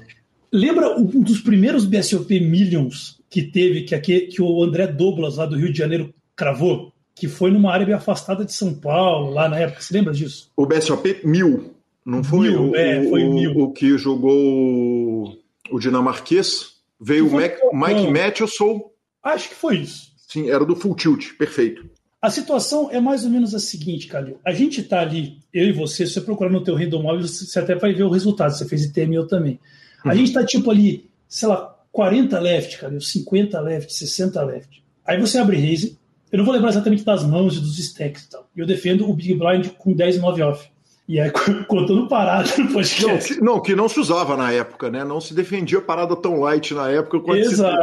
[0.53, 5.47] Lembra um dos primeiros BSOP Millions que teve, que, aqui, que o André Douglas, lá
[5.47, 6.93] do Rio de Janeiro, cravou?
[7.15, 9.81] Que foi numa área bem afastada de São Paulo, lá na época.
[9.81, 10.51] Você lembra disso?
[10.57, 11.75] O BSOP Mil.
[12.05, 13.59] Não foi, mil, o, é, foi o, mil.
[13.59, 15.37] o que jogou
[15.71, 16.77] o dinamarquês?
[17.01, 18.91] Veio o Mac, Mike Matheson.
[19.23, 20.13] Acho que foi isso.
[20.29, 21.89] Sim, era do Full Tilt, perfeito.
[22.21, 24.39] A situação é mais ou menos a seguinte, Calil.
[24.45, 27.59] A gente está ali, eu e você, se você procurar no teu Random Móvel, você
[27.59, 28.53] até vai ver o resultado.
[28.53, 29.61] Você fez ITM eu também.
[30.03, 30.15] A uhum.
[30.15, 34.83] gente está tipo ali, sei lá, 40 left, Calil, 50 left, 60 left.
[35.05, 35.99] Aí você abre raise.
[36.33, 38.49] Eu não vou lembrar exatamente das mãos e dos stacks e tal.
[38.57, 40.69] Eu defendo o Big Blind com 10 e 9 off.
[41.09, 41.31] E aí,
[41.69, 43.07] contando parada no podcast.
[43.07, 45.05] Não que, não, que não se usava na época, né?
[45.05, 47.79] Não se defendia parada tão light na época Exato.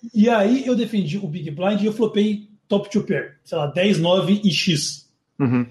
[0.00, 0.10] Se...
[0.14, 3.66] E aí eu defendi o Big Blind e eu flopei top to pair, sei lá,
[3.66, 5.10] 10, 9 e X.
[5.38, 5.66] Uhum.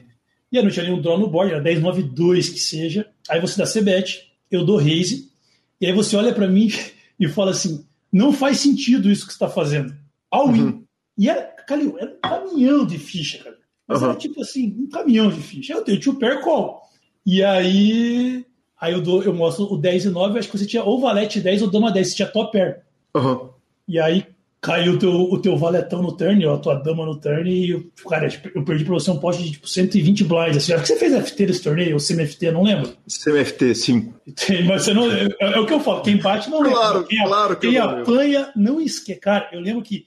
[0.52, 3.10] E aí não tinha nenhum draw no board, era 10, 9, 2 que seja.
[3.30, 5.32] Aí você dá C-bet, eu dou raise,
[5.80, 6.70] e aí você olha para mim
[7.18, 9.96] e fala assim: não faz sentido isso que você está fazendo.
[10.30, 10.62] All in.
[10.62, 10.84] Uhum.
[11.18, 13.58] E era, Calil, era um caminhão de ficha, cara.
[13.88, 14.10] Mas uhum.
[14.10, 15.74] era tipo assim, um caminhão de ficha.
[15.74, 16.82] Eu tenho two pair call.
[17.26, 18.46] E aí.
[18.82, 21.42] Aí eu, dou, eu mostro o 10 e 9, acho que você tinha ou valete
[21.42, 22.82] 10 ou dama 10, você tinha top pair.
[23.14, 23.50] Uhum.
[23.86, 24.26] E aí
[24.62, 27.72] caiu o teu, o teu valetão no turn, ó, a tua dama no turn, e,
[27.72, 30.58] eu, cara, eu perdi pra você um poste de tipo 120 blinds.
[30.58, 32.92] Assim, acho que você fez FT nesse torneio, ou CMFT, não lembro.
[33.08, 34.14] CMFT, sim.
[34.68, 35.10] Mas você não.
[35.12, 36.78] É, é, o que eu falo, quem bate não lembra.
[36.78, 39.20] Claro, quem, claro que Quem apanha não esquece.
[39.20, 40.06] Cara, eu lembro que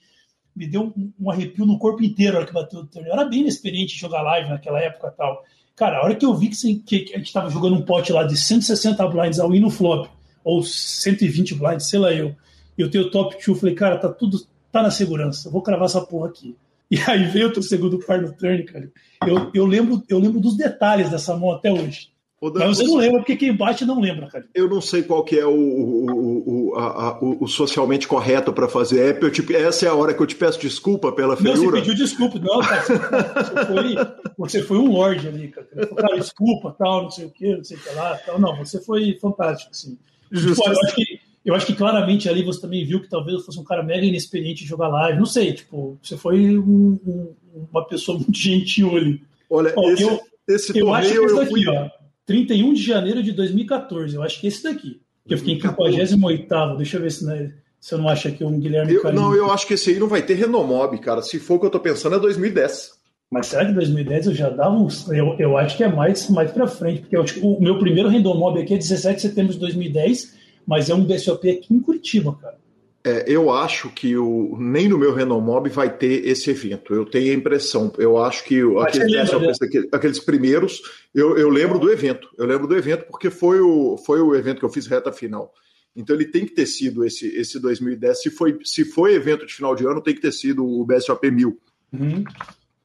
[0.55, 3.11] me deu um, um arrepio no corpo inteiro a hora que bateu o torneio.
[3.11, 5.43] Eu era bem inexperiente em jogar live naquela época e tal.
[5.75, 8.25] Cara, a hora que eu vi que, que a gente tava jogando um pote lá
[8.25, 10.09] de 160 blinds ao win no flop,
[10.45, 12.37] ou 120 blinds, sei lá eu,
[12.77, 14.39] eu tenho o top 2, falei, cara, tá tudo
[14.71, 16.57] tá na segurança, vou cravar essa porra aqui.
[16.91, 18.91] E aí veio o segundo par no turn, cara.
[19.27, 22.13] Eu, eu, lembro, eu lembro dos detalhes dessa mão até hoje.
[22.43, 24.45] Mas você não lembra, porque quem bate não lembra, cara.
[24.53, 28.69] Eu não sei qual que é o, o, o, a, o, o socialmente correto para
[28.69, 29.23] fazer app.
[29.23, 31.61] Eu te, essa é a hora que eu te peço desculpa pela feiura.
[31.61, 32.41] Não, você pediu desculpa.
[32.41, 33.95] Não, cara, você, foi,
[34.37, 35.69] você foi um lorde ali, cara.
[35.97, 38.19] Cara, desculpa, tal, não sei o que, não sei o que lá.
[38.27, 38.41] Tal.
[38.41, 39.97] Não, você foi fantástico, assim.
[40.35, 41.12] Tipo, eu acho que
[41.45, 44.65] eu acho que claramente ali você também viu que talvez fosse um cara mega inexperiente
[44.65, 45.19] em jogar live.
[45.19, 47.35] Não sei, tipo, você foi um, um,
[47.73, 49.21] uma pessoa muito gentil ali.
[49.51, 51.69] Olha, esse, eu, esse eu acho que esse daqui, fui...
[51.69, 51.91] ó,
[52.27, 55.01] 31 de janeiro de 2014, eu acho que esse daqui.
[55.27, 58.45] Que eu fiquei em 58 deixa eu ver se, né, se eu não acho aqui
[58.45, 61.23] um Guilherme eu, Não, eu acho que esse aí não vai ter Renomob, cara.
[61.23, 62.93] Se for o que eu tô pensando, é 2010.
[63.31, 65.09] Mas será que 2010 eu já dava uns.
[65.09, 68.37] Eu, eu acho que é mais, mais para frente, porque eu, o meu primeiro random
[68.37, 70.35] mob aqui é 17 de setembro de 2010,
[70.67, 72.63] mas é um BSOP aqui em Curitiba, cara.
[73.05, 76.95] É, eu acho que o, nem no meu Renomob vai ter esse evento.
[76.95, 77.93] Eu tenho a impressão.
[77.99, 79.89] Eu acho que aqueles, lembra, né?
[79.91, 80.81] aqueles, primeiros,
[81.13, 82.29] eu, eu, lembro do evento.
[82.39, 85.53] Eu lembro do evento porque foi o, foi o evento que eu fiz reta final.
[85.97, 88.23] Então ele tem que ter sido esse, esse 2010.
[88.23, 91.29] Se foi, se foi evento de final de ano, tem que ter sido o BSOP
[91.29, 91.59] 1000.
[91.93, 92.25] Uhum.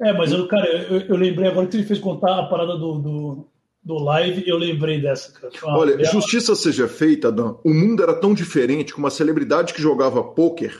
[0.01, 2.99] É, mas eu, cara, eu, eu, lembrei agora que ele fez contar a parada do,
[2.99, 3.47] do
[3.87, 5.49] do live, eu lembrei dessa, cara.
[5.63, 7.55] Olha, justiça seja feita, Dan.
[7.63, 10.75] O mundo era tão diferente que uma celebridade que jogava pôquer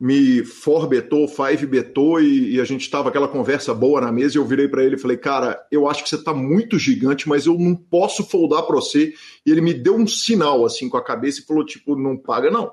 [0.00, 4.38] me forbetou, five betou e, e, a gente tava aquela conversa boa na mesa e
[4.38, 7.46] eu virei para ele e falei, cara, eu acho que você tá muito gigante, mas
[7.46, 9.12] eu não posso foldar para você.
[9.44, 12.50] E ele me deu um sinal assim com a cabeça e falou, tipo, não paga
[12.50, 12.72] não.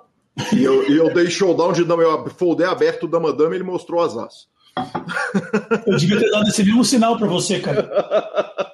[0.56, 3.64] E eu, e eu dei showdown de dama, eu foldei aberto dama dama e ele
[3.64, 4.48] mostrou as as.
[5.86, 7.90] Eu devia ter dado esse mesmo sinal para você, cara.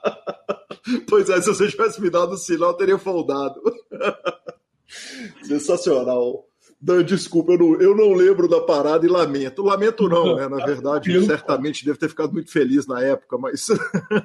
[1.07, 3.61] Pois é, se você tivesse me dado o sinal, eu teria foldado.
[5.43, 6.45] Sensacional.
[6.79, 9.63] Dan, desculpa, eu não, eu não lembro da parada e lamento.
[9.63, 10.47] Lamento não, né?
[10.47, 13.67] Na verdade, certamente devo ter ficado muito feliz na época, mas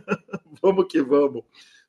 [0.61, 1.43] vamos que vamos.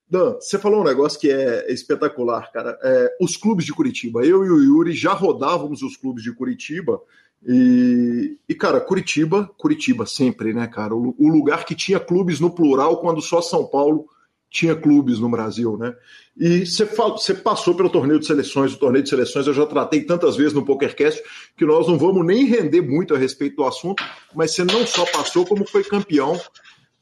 [0.09, 2.77] Dan, você falou um negócio que é espetacular, cara.
[2.83, 4.25] É, os clubes de Curitiba.
[4.25, 7.01] Eu e o Yuri já rodávamos os clubes de Curitiba.
[7.45, 10.95] E, e cara, Curitiba, Curitiba sempre, né, cara?
[10.95, 14.05] O, o lugar que tinha clubes no plural quando só São Paulo
[14.51, 15.95] tinha clubes no Brasil, né?
[16.37, 20.35] E você passou pelo torneio de seleções, o torneio de seleções eu já tratei tantas
[20.35, 21.23] vezes no PokerCast
[21.57, 24.03] que nós não vamos nem render muito a respeito do assunto,
[24.35, 26.39] mas você não só passou, como foi campeão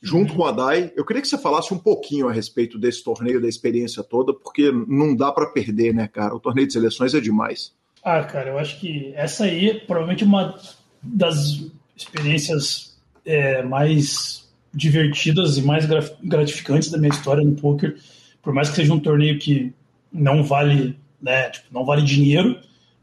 [0.02, 0.94] junto com a DAI.
[0.96, 4.72] Eu queria que você falasse um pouquinho a respeito desse torneio, da experiência toda, porque
[4.88, 6.36] não dá para perder, né, cara?
[6.36, 7.74] O torneio de seleções é demais.
[8.04, 10.56] Ah, cara, eu acho que essa aí é provavelmente uma
[11.02, 15.86] das experiências é, mais divertidas e mais
[16.24, 17.98] gratificantes da minha história no poker,
[18.42, 19.74] por mais que seja um torneio que
[20.12, 22.60] não vale, né, tipo, não vale dinheiro,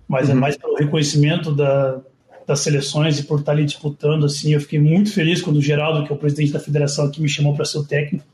[0.09, 0.39] mas é uhum.
[0.39, 2.01] é mais pelo reconhecimento da,
[2.47, 6.05] das seleções e por estar ali disputando, assim, eu fiquei muito feliz quando o Geraldo,
[6.05, 8.25] que é o presidente da federação aqui, me chamou para ser o técnico.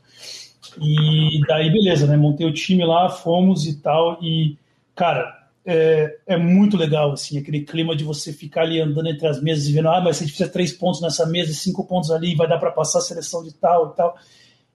[0.81, 2.17] E daí, beleza, né?
[2.17, 4.17] Montei o time lá, fomos e tal.
[4.21, 4.57] E,
[4.95, 9.41] cara, é, é, muito legal, assim, aquele clima de você ficar ali andando entre as
[9.41, 12.11] mesas e vendo, ah, mas a gente precisa três pontos nessa mesa e cinco pontos
[12.11, 14.17] ali, vai dar para passar a seleção de tal e tal.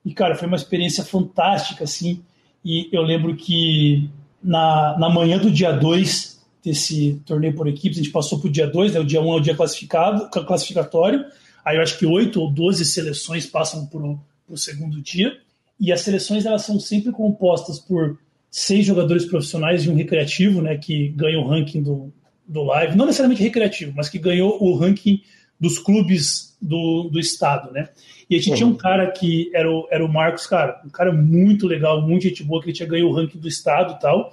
[0.04, 2.22] E, cara, foi uma experiência fantástica, assim,
[2.64, 4.08] e eu lembro que
[4.42, 8.52] na, na manhã do dia 2 desse torneio por equipes, a gente passou para o
[8.52, 11.24] dia 2, né, o dia 1 um é o dia classificado, classificatório,
[11.64, 15.36] aí eu acho que oito ou doze seleções passam para o segundo dia,
[15.78, 18.18] e as seleções elas são sempre compostas por
[18.50, 22.12] seis jogadores profissionais e um recreativo, né, que ganham o ranking do,
[22.46, 25.22] do live, não necessariamente recreativo, mas que ganhou o ranking
[25.60, 27.88] dos clubes do, do estado, né?
[28.30, 28.56] E a gente uhum.
[28.56, 32.22] tinha um cara que era o, era o Marcos, cara, um cara muito legal, muito
[32.24, 34.32] gente boa, que ele tinha ganho o ranking do estado e tal,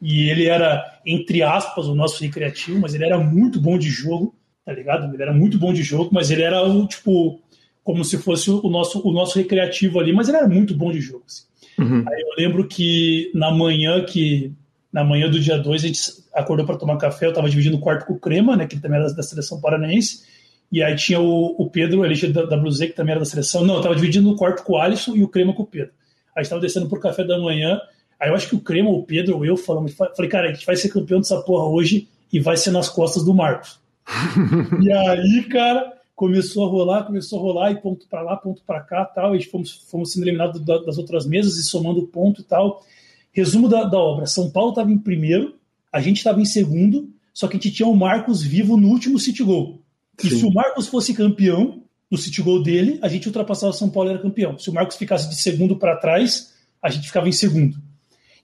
[0.00, 4.34] e ele era, entre aspas, o nosso recreativo, mas ele era muito bom de jogo,
[4.64, 5.12] tá ligado?
[5.12, 7.40] Ele era muito bom de jogo, mas ele era o, tipo,
[7.82, 11.00] como se fosse o nosso, o nosso recreativo ali, mas ele era muito bom de
[11.00, 11.44] jogo, assim.
[11.78, 12.04] Uhum.
[12.06, 14.52] Aí eu lembro que na manhã que
[14.92, 16.00] na manhã do dia 2 a gente
[16.32, 18.98] acordou para tomar café, eu estava dividindo o quarto com o Crema, né, que também
[18.98, 20.24] era da seleção paranaense,
[20.72, 23.62] e aí tinha o, o Pedro, ele da, da Bluzê, que também era da seleção,
[23.62, 25.92] não, eu estava dividindo o quarto com o Alisson e o Crema com o Pedro.
[26.34, 27.78] Aí estava descendo pro café da manhã,
[28.18, 30.76] aí eu acho que o Crema, o Pedro, eu falamos, falei, cara, a gente vai
[30.76, 33.78] ser campeão dessa porra hoje e vai ser nas costas do Marcos.
[34.82, 38.80] e aí, cara, começou a rolar, começou a rolar, e ponto para lá, ponto para
[38.80, 42.82] cá, tal, e fomos, fomos sendo eliminados das outras mesas e somando ponto e tal.
[43.30, 45.56] Resumo da, da obra: São Paulo estava em primeiro,
[45.92, 49.18] a gente estava em segundo, só que a gente tinha o Marcos vivo no último
[49.18, 49.78] City Goal.
[50.24, 53.90] E se o Marcos fosse campeão do City Goal dele, a gente ultrapassava o São
[53.90, 54.58] Paulo e era campeão.
[54.58, 57.76] Se o Marcos ficasse de segundo para trás, a gente ficava em segundo.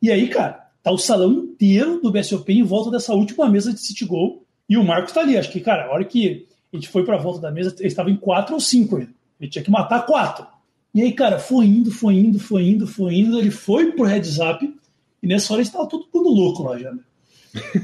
[0.03, 3.81] E aí, cara, tá o salão inteiro do BSOP em volta dessa última mesa de
[3.81, 5.39] City Goal e o Marcos tá ali.
[5.39, 7.89] Acho que, cara, a hora que a gente foi para a volta da mesa, ele
[7.89, 9.11] estava em quatro ou cinco ainda.
[9.41, 10.47] Ele tinha que matar quatro.
[10.95, 13.39] E aí, cara, foi indo, foi indo, foi indo, foi indo.
[13.39, 14.75] Ele foi pro heads up
[15.23, 16.93] e nessa hora estava todo mundo louco lá já.
[16.93, 17.01] Né?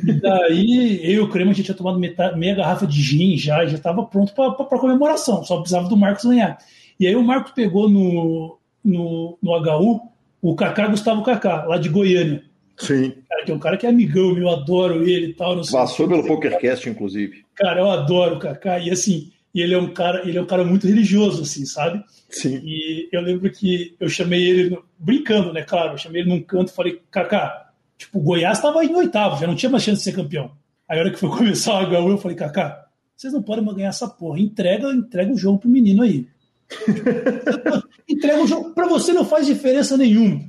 [0.06, 3.36] E daí, eu e o Crema, a gente tinha tomado metade, meia garrafa de gin
[3.36, 6.58] já, já estava pronto para comemoração, só precisava do Marcos ganhar.
[6.98, 10.00] E aí o Marcos pegou no, no, no HU
[10.40, 12.44] o Kaká Gustavo Kaká, lá de Goiânia.
[12.78, 13.12] Sim.
[13.28, 15.60] Cara, que é um cara que é amigão, eu adoro ele e tal.
[15.70, 17.44] Passou pelo PokerCast, inclusive.
[17.54, 18.78] Cara, eu adoro o Kaká.
[18.78, 22.02] E assim, ele é um cara, ele é um cara muito religioso, assim, sabe?
[22.28, 22.60] Sim.
[22.64, 26.70] E eu lembro que eu chamei ele, brincando, né, claro, eu chamei ele num canto
[26.70, 30.04] e falei, Kaká, tipo, o Goiás estava em oitavo, já não tinha mais chance de
[30.04, 30.52] ser campeão.
[30.88, 33.76] Aí a hora que foi começar o HU, eu falei, Kaká, vocês não podem mais
[33.76, 34.38] ganhar essa porra.
[34.38, 36.28] Entrega, entrega o jogo pro menino aí.
[38.08, 38.70] Entrega o jogo.
[38.74, 40.44] Para você não faz diferença nenhuma.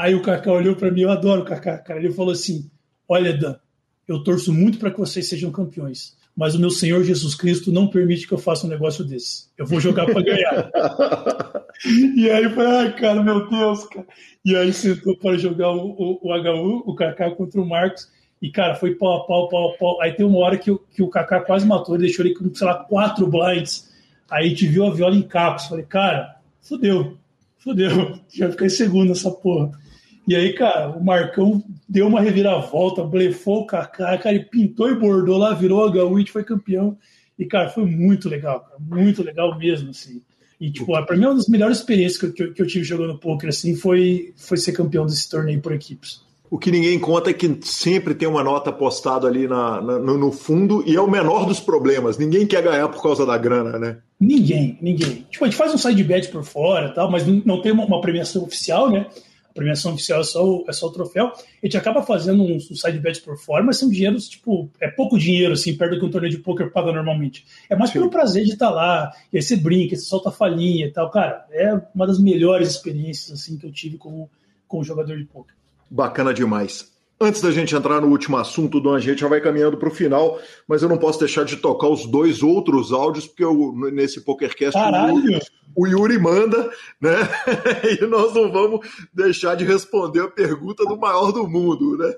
[0.00, 2.00] Aí o Kaká olhou para mim, eu adoro o Kaká, cara.
[2.00, 2.70] Ele falou assim:
[3.06, 3.56] Olha, Dan,
[4.08, 7.86] eu torço muito para que vocês sejam campeões, mas o meu Senhor Jesus Cristo não
[7.86, 9.48] permite que eu faça um negócio desse.
[9.58, 10.70] Eu vou jogar para ganhar.
[12.16, 14.06] e aí eu Ai, cara, meu Deus, cara.
[14.42, 18.08] E aí sentou para jogar o, o, o HU, o Kaká contra o Marcos.
[18.40, 20.00] E, cara, foi pau a pau, pau a pau.
[20.00, 22.66] Aí tem uma hora que, que o Kaká quase matou, ele deixou ele com, sei
[22.66, 23.92] lá, quatro blinds.
[24.30, 25.66] Aí gente viu a viola em capos.
[25.66, 27.18] Falei, cara, fudeu,
[27.58, 28.18] fudeu.
[28.32, 29.78] Já em segundo nessa porra.
[30.30, 34.94] E aí, cara, o Marcão deu uma reviravolta, blefou o Kaká, cara, ele pintou e
[34.94, 36.96] bordou lá, virou a Gawit, foi campeão.
[37.36, 40.22] E, cara, foi muito legal, cara, muito legal mesmo, assim.
[40.60, 43.48] E, tipo, pra mim, uma das melhores experiências que eu, que eu tive jogando poker,
[43.48, 46.20] assim, foi, foi ser campeão desse torneio por equipes.
[46.48, 50.30] O que ninguém conta é que sempre tem uma nota postada ali na, na no,
[50.30, 52.16] fundo e é o menor dos problemas.
[52.16, 53.96] Ninguém quer ganhar por causa da grana, né?
[54.20, 55.26] Ninguém, ninguém.
[55.28, 58.00] Tipo, a gente faz um side bet por fora tal, mas não tem uma, uma
[58.00, 59.06] premiação oficial, né?
[59.50, 61.26] A premiação oficial é só o, é só o troféu.
[61.26, 64.88] A gente acaba fazendo um, um side bet por fora, mas são dinheiros, tipo, é
[64.88, 67.44] pouco dinheiro, assim, perto do que um torneio de poker paga normalmente.
[67.68, 67.98] É mais Sim.
[67.98, 71.10] pelo prazer de estar lá, e aí você brinca, você solta a falinha e tal.
[71.10, 74.30] Cara, é uma das melhores experiências, assim, que eu tive como,
[74.68, 75.54] como jogador de poker.
[75.90, 76.89] Bacana demais.
[77.22, 79.94] Antes da gente entrar no último assunto, Dom, a gente já vai caminhando para o
[79.94, 84.22] final, mas eu não posso deixar de tocar os dois outros áudios, porque eu, nesse
[84.22, 84.78] PokerCast
[85.76, 87.16] o, o Yuri manda, né?
[88.00, 92.14] e nós não vamos deixar de responder a pergunta do maior do mundo, né?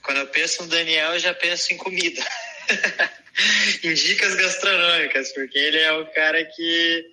[0.00, 2.22] Quando eu penso no Daniel, eu já penso em comida.
[3.82, 7.04] em dicas gastronômicas, porque ele é o cara que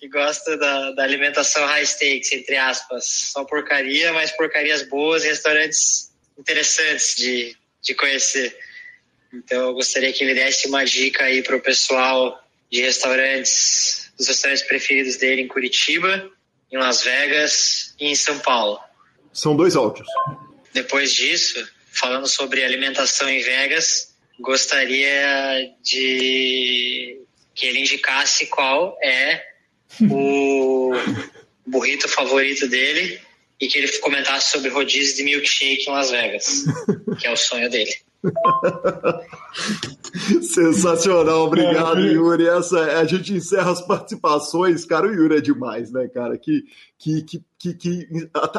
[0.00, 3.04] que gosta da, da, alimentação high stakes, entre aspas.
[3.04, 6.09] Só porcaria, mas porcarias boas restaurantes
[6.40, 8.56] interessantes de, de conhecer.
[9.32, 14.26] Então eu gostaria que ele desse uma dica aí para o pessoal de restaurantes, os
[14.26, 16.30] restaurantes preferidos dele em Curitiba,
[16.72, 18.80] em Las Vegas e em São Paulo.
[19.32, 20.08] São dois áudios.
[20.72, 27.20] Depois disso, falando sobre alimentação em Vegas, gostaria de
[27.54, 29.44] que ele indicasse qual é
[30.10, 30.92] o
[31.66, 33.20] burrito favorito dele
[33.60, 36.64] e que ele comentasse sobre rodízio de milkshake em Las Vegas,
[37.20, 37.92] que é o sonho dele.
[40.42, 42.46] Sensacional, obrigado, Yuri.
[42.46, 44.84] Essa, a gente encerra as participações.
[44.84, 46.36] Cara, o Yuri é demais, né, cara?
[46.36, 46.64] Que,
[46.98, 47.24] que,
[47.58, 48.08] que, que,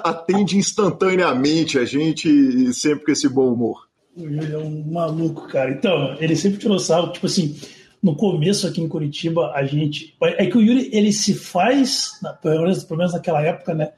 [0.04, 3.88] atende instantaneamente a gente sempre com esse bom humor.
[4.16, 5.72] O Yuri é um maluco, cara.
[5.72, 7.60] Então, ele sempre tirou salvo, tipo assim,
[8.02, 10.16] no começo aqui em Curitiba, a gente.
[10.22, 13.92] É que o Yuri, ele se faz, pelo menos, pelo menos naquela época, né?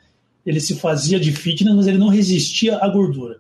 [0.46, 3.40] Ele se fazia de fitness, mas ele não resistia à gordura.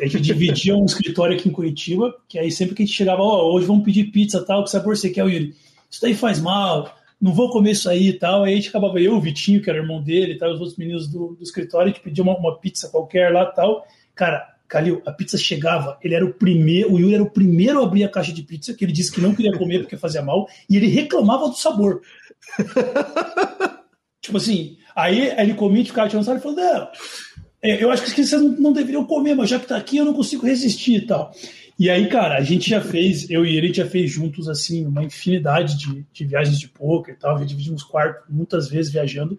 [0.00, 3.22] A gente dividia um escritório aqui em Curitiba, que aí sempre que a gente chegava,
[3.22, 5.54] ó, oh, hoje vamos pedir pizza tal, que sabor você quer, o Yuri?
[5.90, 8.44] Isso daí faz mal, não vou comer isso aí e tal.
[8.44, 10.78] Aí a gente acabava, eu, o Vitinho, que era irmão dele e tal, os outros
[10.78, 13.86] meninos do, do escritório, a gente pedia uma, uma pizza qualquer lá tal.
[14.14, 17.84] Cara, Calil, a pizza chegava, ele era o primeiro, o Yuri era o primeiro a
[17.84, 20.48] abrir a caixa de pizza, que ele disse que não queria comer porque fazia mal,
[20.68, 22.00] e ele reclamava do sabor.
[24.20, 26.88] tipo assim, aí ele comia e ficava tirando sarro e falou, não,
[27.62, 30.14] é, eu acho que vocês não deveriam comer, mas já que tá aqui eu não
[30.14, 31.32] consigo resistir e tal.
[31.78, 35.02] E aí, cara, a gente já fez, eu e ele já fez juntos, assim, uma
[35.02, 39.38] infinidade de, de viagens de poker e tal, já dividimos quarto muitas vezes viajando,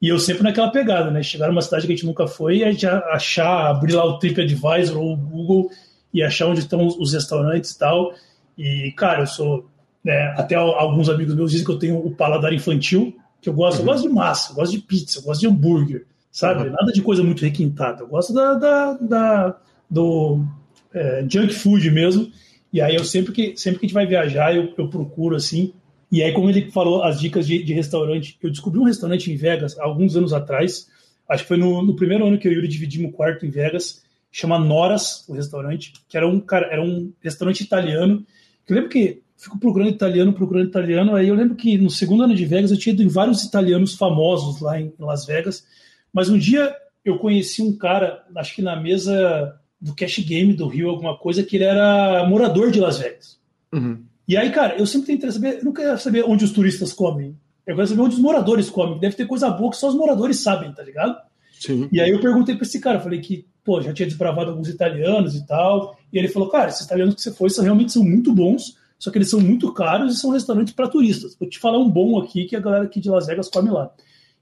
[0.00, 1.22] e eu sempre naquela pegada, né?
[1.22, 4.18] Chegar numa cidade que a gente nunca foi e a gente achar, abrir lá o
[4.18, 5.70] TripAdvisor ou o Google
[6.12, 8.12] e achar onde estão os restaurantes e tal.
[8.58, 9.70] E, cara, eu sou.
[10.04, 13.16] Né, até alguns amigos meus dizem que eu tenho o paladar infantil,
[13.46, 13.78] que eu gosto.
[13.78, 13.86] Uhum.
[13.86, 16.64] Eu gosto de massa, eu gosto de pizza, eu gosto de hambúrguer, sabe?
[16.64, 16.72] Uhum.
[16.72, 18.02] Nada de coisa muito requintada.
[18.02, 19.56] Eu gosto da, da, da
[19.88, 20.44] do
[20.92, 22.30] é, junk food mesmo.
[22.72, 25.72] E aí eu sempre que, sempre que a gente vai viajar, eu, eu procuro assim
[26.10, 29.36] e aí, como ele falou as dicas de, de, restaurante, eu descobri um restaurante em
[29.36, 30.88] Vegas há alguns anos atrás.
[31.28, 33.44] Acho que foi no, no primeiro ano que eu e o Yuri dividimos o quarto
[33.44, 34.04] em Vegas.
[34.30, 38.24] Chama Noras, o restaurante, que era um, cara, era um restaurante italiano.
[38.64, 41.14] Que eu lembro que fico procurando italiano, procurando italiano.
[41.14, 43.94] Aí eu lembro que no segundo ano de Vegas eu tinha ido em vários italianos
[43.94, 45.64] famosos lá em Las Vegas.
[46.12, 46.74] Mas um dia
[47.04, 51.42] eu conheci um cara, acho que na mesa do Cash Game do Rio, alguma coisa,
[51.42, 53.38] que ele era morador de Las Vegas.
[53.72, 54.02] Uhum.
[54.26, 57.36] E aí, cara, eu sempre tentei saber, eu não quero saber onde os turistas comem.
[57.66, 58.98] Eu quero saber onde os moradores comem.
[58.98, 61.16] Deve ter coisa boa que só os moradores sabem, tá ligado?
[61.52, 61.88] Sim.
[61.92, 65.34] E aí eu perguntei pra esse cara, falei que, pô, já tinha desbravado alguns italianos
[65.34, 65.98] e tal.
[66.12, 69.10] E ele falou, cara, esses italianos que você foi são, realmente são muito bons, só
[69.10, 71.36] que eles são muito caros e são restaurantes para turistas.
[71.38, 73.90] Vou te falar um bom aqui que a galera aqui de Las Vegas come lá.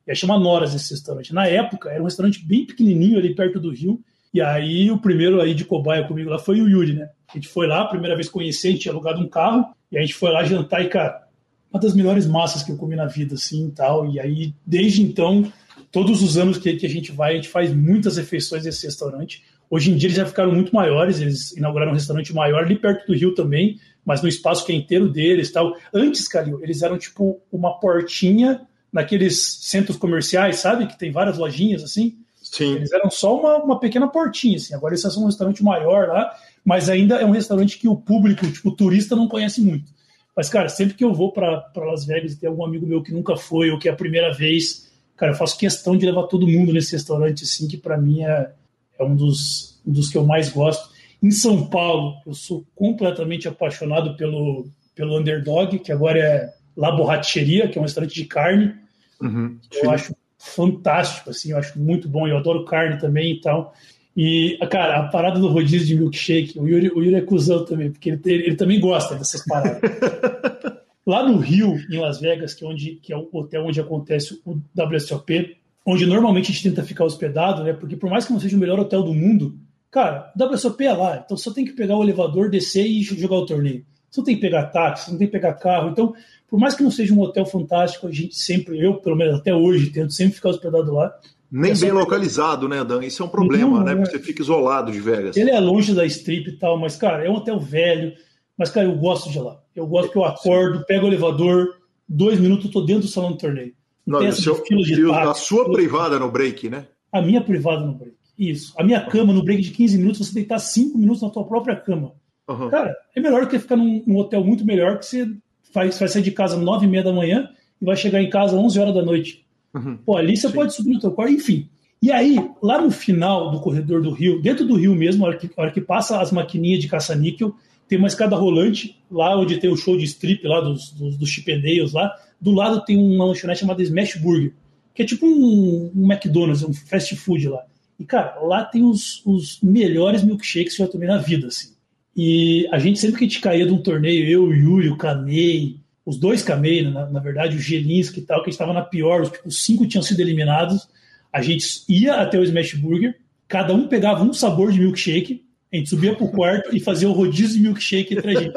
[0.06, 1.32] E aí chama Noras esse restaurante.
[1.32, 4.00] Na época, era um restaurante bem pequenininho ali perto do Rio.
[4.32, 7.08] E aí o primeiro aí de cobaia comigo lá foi o Yuri, né?
[7.28, 10.00] A gente foi lá, primeira vez conhecer, a gente tinha alugado um carro, e a
[10.00, 11.24] gente foi lá jantar e, cara,
[11.72, 14.10] uma das melhores massas que eu comi na vida, assim, tal.
[14.10, 15.50] E aí, desde então,
[15.90, 19.42] todos os anos que a gente vai, a gente faz muitas refeições nesse restaurante.
[19.70, 23.06] Hoje em dia eles já ficaram muito maiores, eles inauguraram um restaurante maior ali perto
[23.06, 25.76] do Rio também, mas no espaço que é inteiro deles tal.
[25.92, 28.60] Antes, Calil, eles eram tipo uma portinha
[28.92, 30.86] naqueles centros comerciais, sabe?
[30.86, 32.16] Que tem várias lojinhas assim.
[32.42, 32.74] Sim.
[32.74, 34.74] Eles eram só uma, uma pequena portinha, assim.
[34.74, 36.32] Agora eles são um restaurante maior lá,
[36.64, 39.92] mas ainda é um restaurante que o público, tipo, o turista não conhece muito.
[40.36, 43.12] Mas, cara, sempre que eu vou para Las Vegas e tem algum amigo meu que
[43.12, 46.46] nunca foi ou que é a primeira vez, cara, eu faço questão de levar todo
[46.46, 48.50] mundo nesse restaurante, assim, que para mim é,
[48.98, 50.93] é um, dos, um dos que eu mais gosto.
[51.24, 57.66] Em São Paulo, eu sou completamente apaixonado pelo, pelo Underdog, que agora é La Borracheria,
[57.66, 58.74] que é um restaurante de carne.
[59.22, 62.28] Uhum, eu acho fantástico, assim, eu acho muito bom.
[62.28, 63.72] Eu adoro carne também e tal.
[64.14, 67.90] E, cara, a parada do rodízio de milkshake, o Yuri, o Yuri é cuzão também,
[67.90, 69.80] porque ele, ele, ele também gosta dessas paradas.
[71.06, 74.38] Lá no Rio, em Las Vegas, que é, onde, que é o hotel onde acontece
[74.44, 75.56] o WSOP,
[75.86, 77.72] onde normalmente a gente tenta ficar hospedado, né?
[77.72, 79.58] Porque por mais que não seja o melhor hotel do mundo,
[79.94, 83.46] cara, WSOP é lá, então só tem que pegar o elevador, descer e jogar o
[83.46, 83.86] torneio.
[84.10, 85.90] Você não tem que pegar táxi, não tem que pegar carro.
[85.90, 86.12] Então,
[86.48, 89.54] por mais que não seja um hotel fantástico, a gente sempre, eu pelo menos até
[89.54, 91.14] hoje, tento sempre ficar hospedado lá.
[91.48, 93.04] Nem é bem localizado, né, Dan?
[93.04, 93.94] Isso é um problema, não, né?
[93.94, 95.36] Porque você fica isolado de Vegas.
[95.36, 98.14] Ele é longe da strip e tal, mas, cara, é um hotel velho.
[98.58, 99.60] Mas, cara, eu gosto de lá.
[99.76, 101.68] Eu gosto que eu acordo, pego o elevador,
[102.08, 103.72] dois minutos, eu tô dentro do salão do torneio.
[104.04, 106.86] Não, seu, de táxi, a sua privada no break, né?
[107.12, 108.23] A minha privada no break.
[108.38, 108.74] Isso.
[108.78, 111.76] A minha cama no break de 15 minutos, você deitar 5 minutos na tua própria
[111.76, 112.12] cama.
[112.48, 112.68] Uhum.
[112.68, 115.28] Cara, é melhor do que ficar num, num, hotel muito melhor que você
[115.72, 117.48] faz, vai sair de casa às 9 e meia da manhã
[117.80, 119.44] e vai chegar em casa às 11 horas da noite.
[119.74, 119.96] Uhum.
[120.04, 120.54] Pô, ali você Sim.
[120.54, 121.68] pode subir no teu quarto, enfim.
[122.02, 125.38] E aí, lá no final do corredor do rio, dentro do rio mesmo, a hora
[125.38, 127.54] que, a hora que passa as maquininhas de caça-níquel,
[127.88, 131.28] tem uma escada rolante, lá onde tem o show de strip lá dos, dos, dos
[131.28, 132.12] chipendeios lá.
[132.40, 134.52] Do lado tem uma lanchonete chamada Smash Burger,
[134.94, 137.64] que é tipo um, um McDonald's, um fast food lá.
[137.98, 141.72] E, cara, lá tem os, os melhores milkshakes que eu já tomei na vida, assim.
[142.16, 144.96] E a gente sempre que a gente caía de um torneio, eu, o Yuri, o
[144.96, 149.22] Kamei, os dois Kamei, na, na verdade, o Gelinski e tal, que estava na pior,
[149.22, 150.88] os, tipo, cinco tinham sido eliminados
[151.34, 153.18] a gente ia até o Smash Burger,
[153.48, 157.12] cada um pegava um sabor de milkshake, a gente subia pro quarto e fazia o
[157.12, 158.54] rodízio de milkshake entre a gente.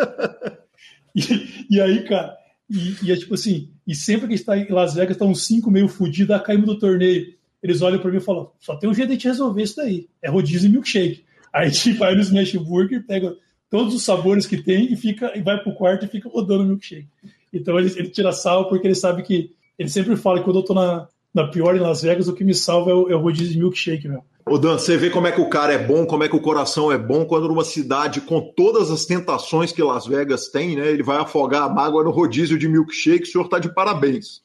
[1.16, 2.38] E, e aí, cara,
[2.70, 5.72] e, e, é tipo assim, e sempre que está em Las Vegas, tá uns cinco
[5.72, 7.34] meio fudidos, ah, caímos do torneio.
[7.62, 10.08] Eles olham para mim e falam: só tem um jeito de gente resolver isso daí.
[10.22, 11.26] É rodízio e milkshake.
[11.54, 13.36] Aí a gente vai no Smash Burger, pega
[13.70, 17.08] todos os sabores que tem e fica e vai pro quarto e fica rodando milkshake.
[17.52, 19.56] Então ele, ele tira sal porque ele sabe que.
[19.78, 21.08] Ele sempre fala que quando eu tô na,
[21.38, 23.60] na pior em Las Vegas, o que me salva é o, é o rodízio de
[23.60, 24.24] milkshake, meu.
[24.44, 26.42] Ô Dan, você vê como é que o cara é bom, como é que o
[26.42, 30.88] coração é bom, quando numa cidade com todas as tentações que Las Vegas tem, né?
[30.88, 34.42] Ele vai afogar a mágoa no rodízio de milkshake, o senhor tá de parabéns.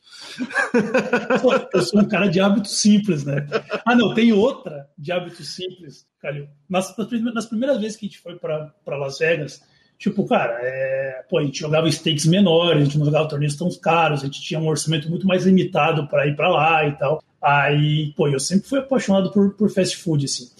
[1.72, 3.46] Eu sou um cara de hábitos simples, né?
[3.86, 6.46] Ah, não, tem outra de hábitos simples, Calil.
[6.68, 6.94] Nas,
[7.34, 9.62] nas primeiras vezes que a gente foi para Las Vegas,
[10.02, 11.22] Tipo, cara, é...
[11.30, 14.42] Pô, a gente jogava stakes menores, a gente não jogava torneios tão caros, a gente
[14.42, 17.22] tinha um orçamento muito mais limitado para ir para lá e tal.
[17.40, 20.50] Aí, pô, eu sempre fui apaixonado por, por fast food, assim.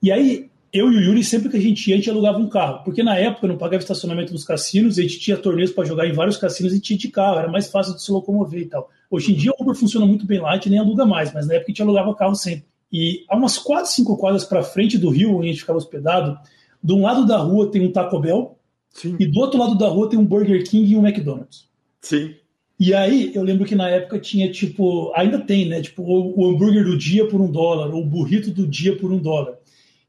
[0.00, 2.48] E aí, eu e o Yuri, sempre que a gente ia, a gente alugava um
[2.48, 2.84] carro.
[2.84, 6.12] Porque na época não pagava estacionamento nos cassinos, a gente tinha torneios para jogar em
[6.12, 8.88] vários cassinos e tinha de carro, era mais fácil de se locomover e tal.
[9.10, 11.48] Hoje em dia o Uber funciona muito bem lá, a gente nem aluga mais, mas
[11.48, 12.64] na época a gente alugava carro sempre.
[12.92, 16.38] E há umas 4, 5 quadras para frente do rio, onde a gente ficava hospedado,
[16.80, 18.58] de um lado da rua tem um Taco Bell,
[18.94, 19.16] Sim.
[19.18, 21.68] E do outro lado da rua tem um Burger King e um McDonald's.
[22.00, 22.34] Sim.
[22.78, 25.82] E aí, eu lembro que na época tinha, tipo, ainda tem, né?
[25.82, 29.18] Tipo, o, hambúrguer do dia por um dólar, ou o burrito do dia por um
[29.18, 29.58] dólar.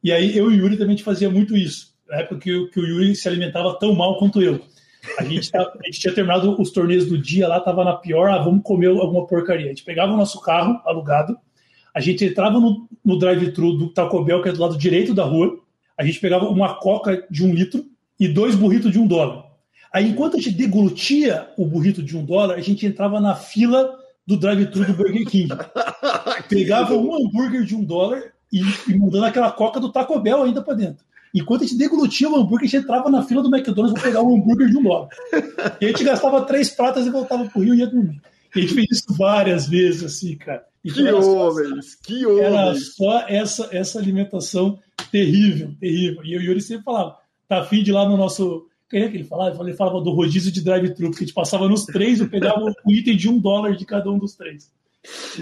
[0.03, 1.93] E aí, eu e o Yuri também fazia muito isso.
[2.07, 4.59] Na época que, que o Yuri se alimentava tão mal quanto eu.
[5.17, 8.29] A gente, tá, a gente tinha terminado os torneios do dia lá, tava na pior,
[8.29, 9.65] ah, vamos comer alguma porcaria.
[9.65, 11.37] A gente pegava o nosso carro alugado,
[11.93, 15.23] a gente entrava no, no drive-thru do Taco Bell, que é do lado direito da
[15.23, 15.59] rua,
[15.97, 17.85] a gente pegava uma coca de um litro,
[18.19, 19.45] e dois burritos de um dólar.
[19.93, 23.97] Aí, enquanto a gente deglutia o burrito de um dólar, a gente entrava na fila
[24.27, 25.49] do drive-thru do Burger King.
[26.49, 30.61] Pegava um hambúrguer de um dólar e, e mandando aquela coca do Taco Bell ainda
[30.61, 31.05] para dentro.
[31.33, 34.21] Enquanto a gente deglutia o hambúrguer, a gente entrava na fila do McDonald's para pegar
[34.21, 35.09] um hambúrguer de um dólar.
[35.81, 38.21] E a gente gastava três pratas e voltava pro Rio e ia dormir.
[38.55, 40.63] E a gente fez isso várias vezes, assim, cara.
[40.83, 42.45] Então, que homens, só, que homens!
[42.45, 44.79] Era só essa, essa alimentação
[45.11, 46.23] terrível, terrível.
[46.23, 48.65] E o Yuri sempre falava, tá afim de ir lá no nosso.
[48.89, 49.63] Quem é que ele falava?
[49.63, 52.73] Ele falava do rodízio de drive-thru, porque a gente passava nos três e pegava o
[52.91, 54.71] item de um dólar de cada um dos três.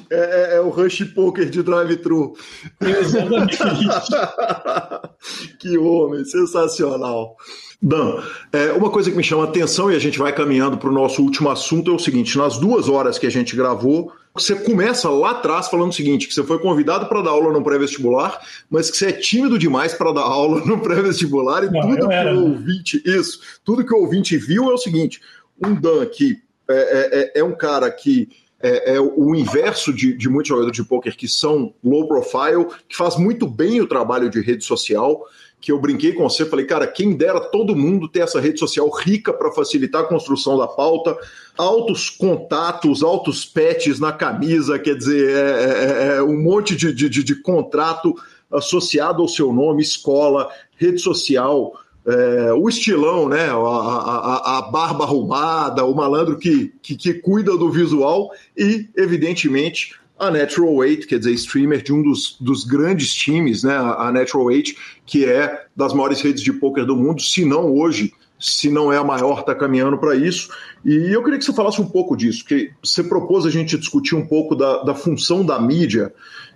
[0.09, 2.35] É, é, é, o Rush Poker de drive-thru.
[2.81, 3.57] Exatamente.
[5.59, 7.35] que homem, sensacional.
[7.81, 10.89] Dan, é, uma coisa que me chama a atenção e a gente vai caminhando para
[10.89, 14.55] o nosso último assunto é o seguinte: nas duas horas que a gente gravou, você
[14.55, 18.41] começa lá atrás falando o seguinte: que você foi convidado para dar aula no pré-vestibular,
[18.69, 22.15] mas que você é tímido demais para dar aula no pré-vestibular e Não, tudo que
[22.15, 25.21] o ouvinte, isso, tudo que o ouvinte viu é o seguinte:
[25.63, 28.29] um Dan que é, é, é, é um cara que
[28.63, 32.95] é, é, o inverso de, de muitos jogadores de pôquer que são low profile, que
[32.95, 35.21] faz muito bem o trabalho de rede social.
[35.59, 38.89] Que eu brinquei com você, falei, cara, quem dera todo mundo ter essa rede social
[38.89, 41.17] rica para facilitar a construção da pauta,
[41.57, 47.09] altos contatos, altos patches na camisa, quer dizer, é, é, é um monte de, de,
[47.09, 48.15] de contrato
[48.51, 51.73] associado ao seu nome, escola, rede social,
[52.05, 53.49] é, o estilão, né?
[53.49, 59.95] A, a, a, barba arrumada, o malandro que, que, que, cuida do visual e, evidentemente,
[60.19, 63.75] a Natural Weight, quer dizer, streamer de um dos, dos grandes times, né?
[63.75, 68.13] A Natural Weight, que é das maiores redes de poker do mundo, se não hoje,
[68.39, 70.49] se não é a maior, está caminhando para isso.
[70.83, 74.15] E eu queria que você falasse um pouco disso, que você propôs a gente discutir
[74.15, 76.13] um pouco da, da função da mídia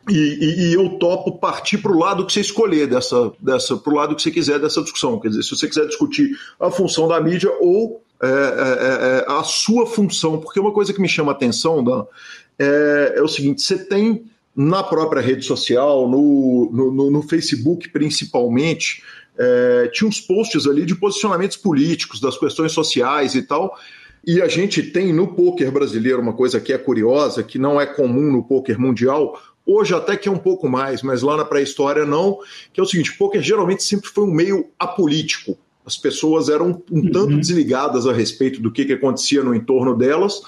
[0.10, 3.92] e, e, e, eu topo partir para o lado que você escolher dessa, dessa para
[3.92, 5.20] o lado que você quiser dessa discussão.
[5.20, 6.30] Quer dizer, se você quiser discutir
[6.60, 10.94] a função da mídia ou é, é, é, é a sua função, porque uma coisa
[10.94, 12.06] que me chama a atenção, Dan,
[12.58, 19.04] é, é, o seguinte: você tem na própria rede social, no, no, no Facebook principalmente,
[19.38, 23.78] é, tinha uns posts ali de posicionamentos políticos, das questões sociais e tal.
[24.26, 27.86] E a gente tem no poker brasileiro uma coisa que é curiosa, que não é
[27.86, 32.06] comum no poker mundial, Hoje até que é um pouco mais, mas lá na pré-história
[32.06, 32.40] não,
[32.72, 35.58] que é o seguinte, poker geralmente sempre foi um meio apolítico.
[35.86, 37.40] As pessoas eram um tanto uhum.
[37.40, 40.42] desligadas a respeito do que, que acontecia no entorno delas,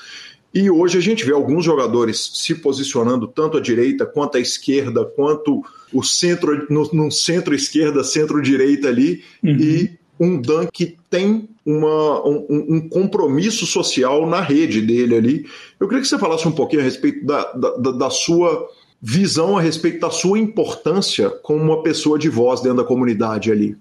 [0.53, 5.05] e hoje a gente vê alguns jogadores se posicionando tanto à direita quanto à esquerda,
[5.05, 5.63] quanto
[5.93, 9.57] o centro, no, no centro-esquerda, centro-direita ali, uhum.
[9.59, 15.45] e um Dan que tem uma, um, um, compromisso social na rede dele ali.
[15.79, 18.67] Eu queria que você falasse um pouquinho a respeito da, da, da sua
[19.01, 23.77] visão a respeito da sua importância como uma pessoa de voz dentro da comunidade ali?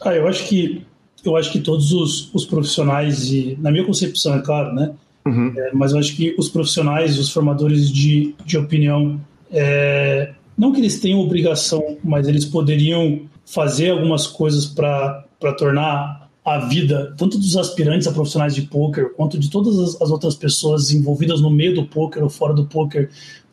[0.00, 0.84] Ah, eu acho que
[1.24, 4.92] eu acho que todos os, os profissionais e na minha concepção é claro, né?
[5.26, 5.52] Uhum.
[5.54, 10.80] É, mas eu acho que os profissionais, os formadores de, de opinião, é, não que
[10.80, 15.26] eles tenham obrigação, mas eles poderiam fazer algumas coisas para
[15.58, 20.10] tornar a vida tanto dos aspirantes a profissionais de poker quanto de todas as, as
[20.10, 23.10] outras pessoas envolvidas no meio do poker ou fora do poker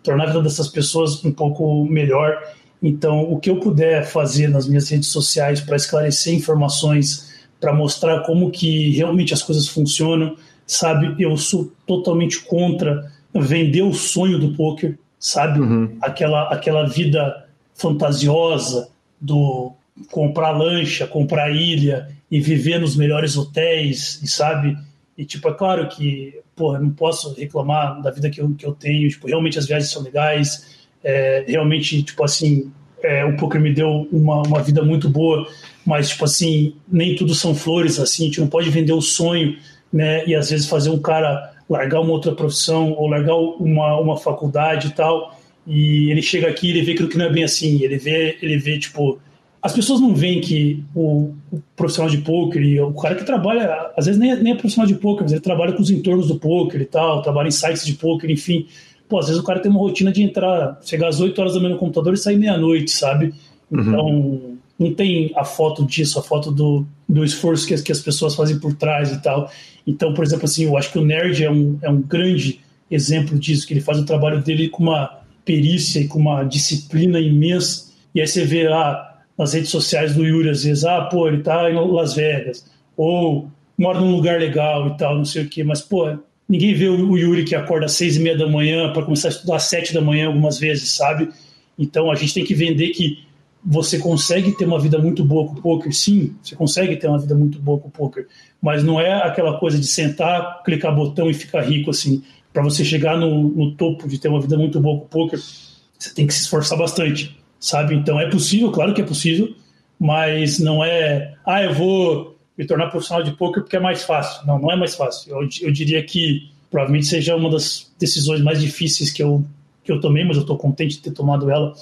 [0.07, 2.41] tornar a vida dessas pessoas um pouco melhor.
[2.81, 7.29] Então, o que eu puder fazer nas minhas redes sociais para esclarecer informações,
[7.59, 11.21] para mostrar como que realmente as coisas funcionam, sabe?
[11.21, 15.59] Eu sou totalmente contra vender o sonho do poker, sabe?
[15.59, 15.97] Uhum.
[16.01, 17.45] Aquela aquela vida
[17.75, 18.89] fantasiosa
[19.19, 19.73] do
[20.09, 24.77] comprar lancha, comprar ilha e viver nos melhores hotéis, e sabe?
[25.17, 28.73] E tipo, é claro que porra, não posso reclamar da vida que eu, que eu
[28.73, 33.71] tenho, tipo, realmente as viagens são legais, é, realmente, tipo assim, é, o poker me
[33.71, 35.47] deu uma, uma vida muito boa,
[35.85, 39.55] mas, tipo assim, nem tudo são flores, assim, a gente não pode vender o sonho,
[39.93, 44.17] né, e às vezes fazer um cara largar uma outra profissão ou largar uma, uma
[44.17, 47.97] faculdade e tal, e ele chega aqui ele vê que não é bem assim, ele
[47.97, 49.19] vê, ele vê, tipo,
[49.61, 53.91] as pessoas não veem que o, o profissional de poker e o cara que trabalha,
[53.97, 56.27] às vezes nem é, nem é profissional de poker, mas ele trabalha com os entornos
[56.27, 58.67] do poker e tal, trabalha em sites de poker, enfim.
[59.09, 61.59] Pô, às vezes o cara tem uma rotina de entrar, chegar às 8 horas da
[61.59, 63.33] manhã no computador e sair meia-noite, sabe?
[63.71, 63.81] Uhum.
[63.81, 64.57] Então, uhum.
[64.77, 68.35] não tem a foto disso, a foto do, do esforço que as, que as pessoas
[68.35, 69.49] fazem por trás e tal.
[69.85, 72.59] Então, por exemplo, assim, eu acho que o Nerd é um, é um grande
[72.91, 77.19] exemplo disso, que ele faz o trabalho dele com uma perícia e com uma disciplina
[77.19, 77.87] imensa.
[78.13, 81.27] E aí você vê lá, ah, nas redes sociais do Yuri, às vezes, ah, pô,
[81.27, 82.65] ele tá em Las Vegas,
[82.95, 86.17] ou mora num lugar legal e tal, não sei o quê, mas, pô,
[86.49, 89.31] ninguém vê o Yuri que acorda às seis e meia da manhã para começar a
[89.31, 91.29] estudar às sete da manhã algumas vezes, sabe?
[91.77, 93.19] Então a gente tem que vender que
[93.63, 97.19] você consegue ter uma vida muito boa com o poker, sim, você consegue ter uma
[97.19, 98.27] vida muito boa com o poker,
[98.61, 102.23] mas não é aquela coisa de sentar, clicar botão e ficar rico assim.
[102.51, 105.39] Para você chegar no, no topo de ter uma vida muito boa com o poker,
[105.39, 107.95] você tem que se esforçar bastante sabe?
[107.95, 109.53] Então é possível, claro que é possível,
[109.99, 114.45] mas não é, ah, eu vou me tornar profissional de poker porque é mais fácil.
[114.47, 115.31] Não, não é mais fácil.
[115.31, 119.43] Eu, eu diria que provavelmente seja uma das decisões mais difíceis que eu,
[119.83, 121.73] que eu tomei, mas eu estou contente de ter tomado ela.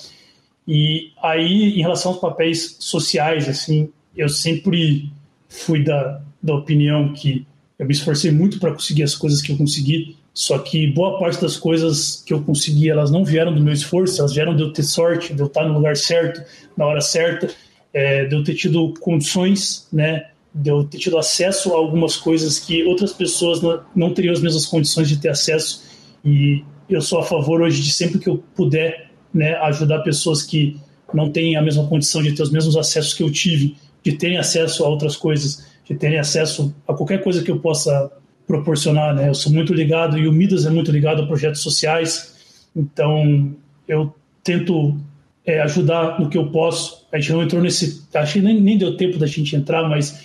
[0.67, 5.11] E aí, em relação aos papéis sociais, assim, eu sempre
[5.47, 7.45] fui da, da opinião que
[7.77, 11.41] eu me esforcei muito para conseguir as coisas que eu consegui, Só que boa parte
[11.41, 14.73] das coisas que eu consegui, elas não vieram do meu esforço, elas vieram de eu
[14.73, 16.43] ter sorte, de eu estar no lugar certo,
[16.75, 17.49] na hora certa,
[17.93, 22.59] é, de eu ter tido condições, né, de eu ter tido acesso a algumas coisas
[22.59, 23.61] que outras pessoas
[23.95, 25.83] não, teriam as mesmas condições de ter acesso.
[26.23, 30.77] E eu sou a favor hoje de sempre que eu puder né, ajudar pessoas que
[31.13, 34.37] não têm a mesma condição de ter os mesmos acessos que eu tive, de terem
[34.37, 38.11] acesso a outras coisas, de terem acesso a qualquer coisa que eu possa
[38.47, 39.29] proporcionar, né?
[39.29, 43.53] Eu sou muito ligado e o Midas é muito ligado a projetos sociais, então
[43.87, 44.97] eu tento
[45.45, 47.05] é, ajudar no que eu posso.
[47.11, 50.23] A gente não entrou nesse, acho que nem, nem deu tempo da gente entrar, mas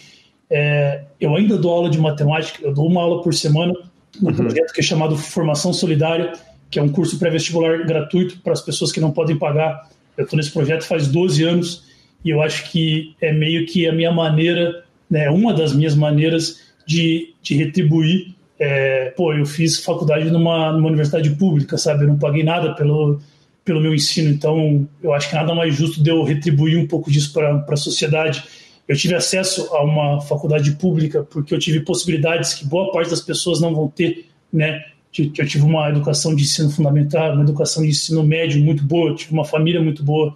[0.49, 2.59] é, eu ainda dou aula de matemática.
[2.63, 3.73] Eu dou uma aula por semana
[4.21, 4.37] num uhum.
[4.37, 6.33] projeto que é chamado Formação Solidária,
[6.71, 9.89] que é um curso pré-vestibular gratuito para as pessoas que não podem pagar.
[10.17, 11.85] Eu estou nesse projeto faz 12 anos
[12.25, 16.70] e eu acho que é meio que a minha maneira, né, uma das minhas maneiras
[16.91, 18.35] de, de retribuir.
[18.59, 22.03] É, pô, eu fiz faculdade numa, numa universidade pública, sabe?
[22.03, 23.21] Eu não paguei nada pelo,
[23.65, 27.09] pelo meu ensino, então eu acho que nada mais justo de eu retribuir um pouco
[27.09, 28.43] disso para a sociedade.
[28.89, 33.21] Eu tive acesso a uma faculdade pública porque eu tive possibilidades que boa parte das
[33.21, 34.85] pessoas não vão ter, né?
[35.17, 39.33] Eu tive uma educação de ensino fundamental, uma educação de ensino médio muito boa, tive
[39.33, 40.35] uma família muito boa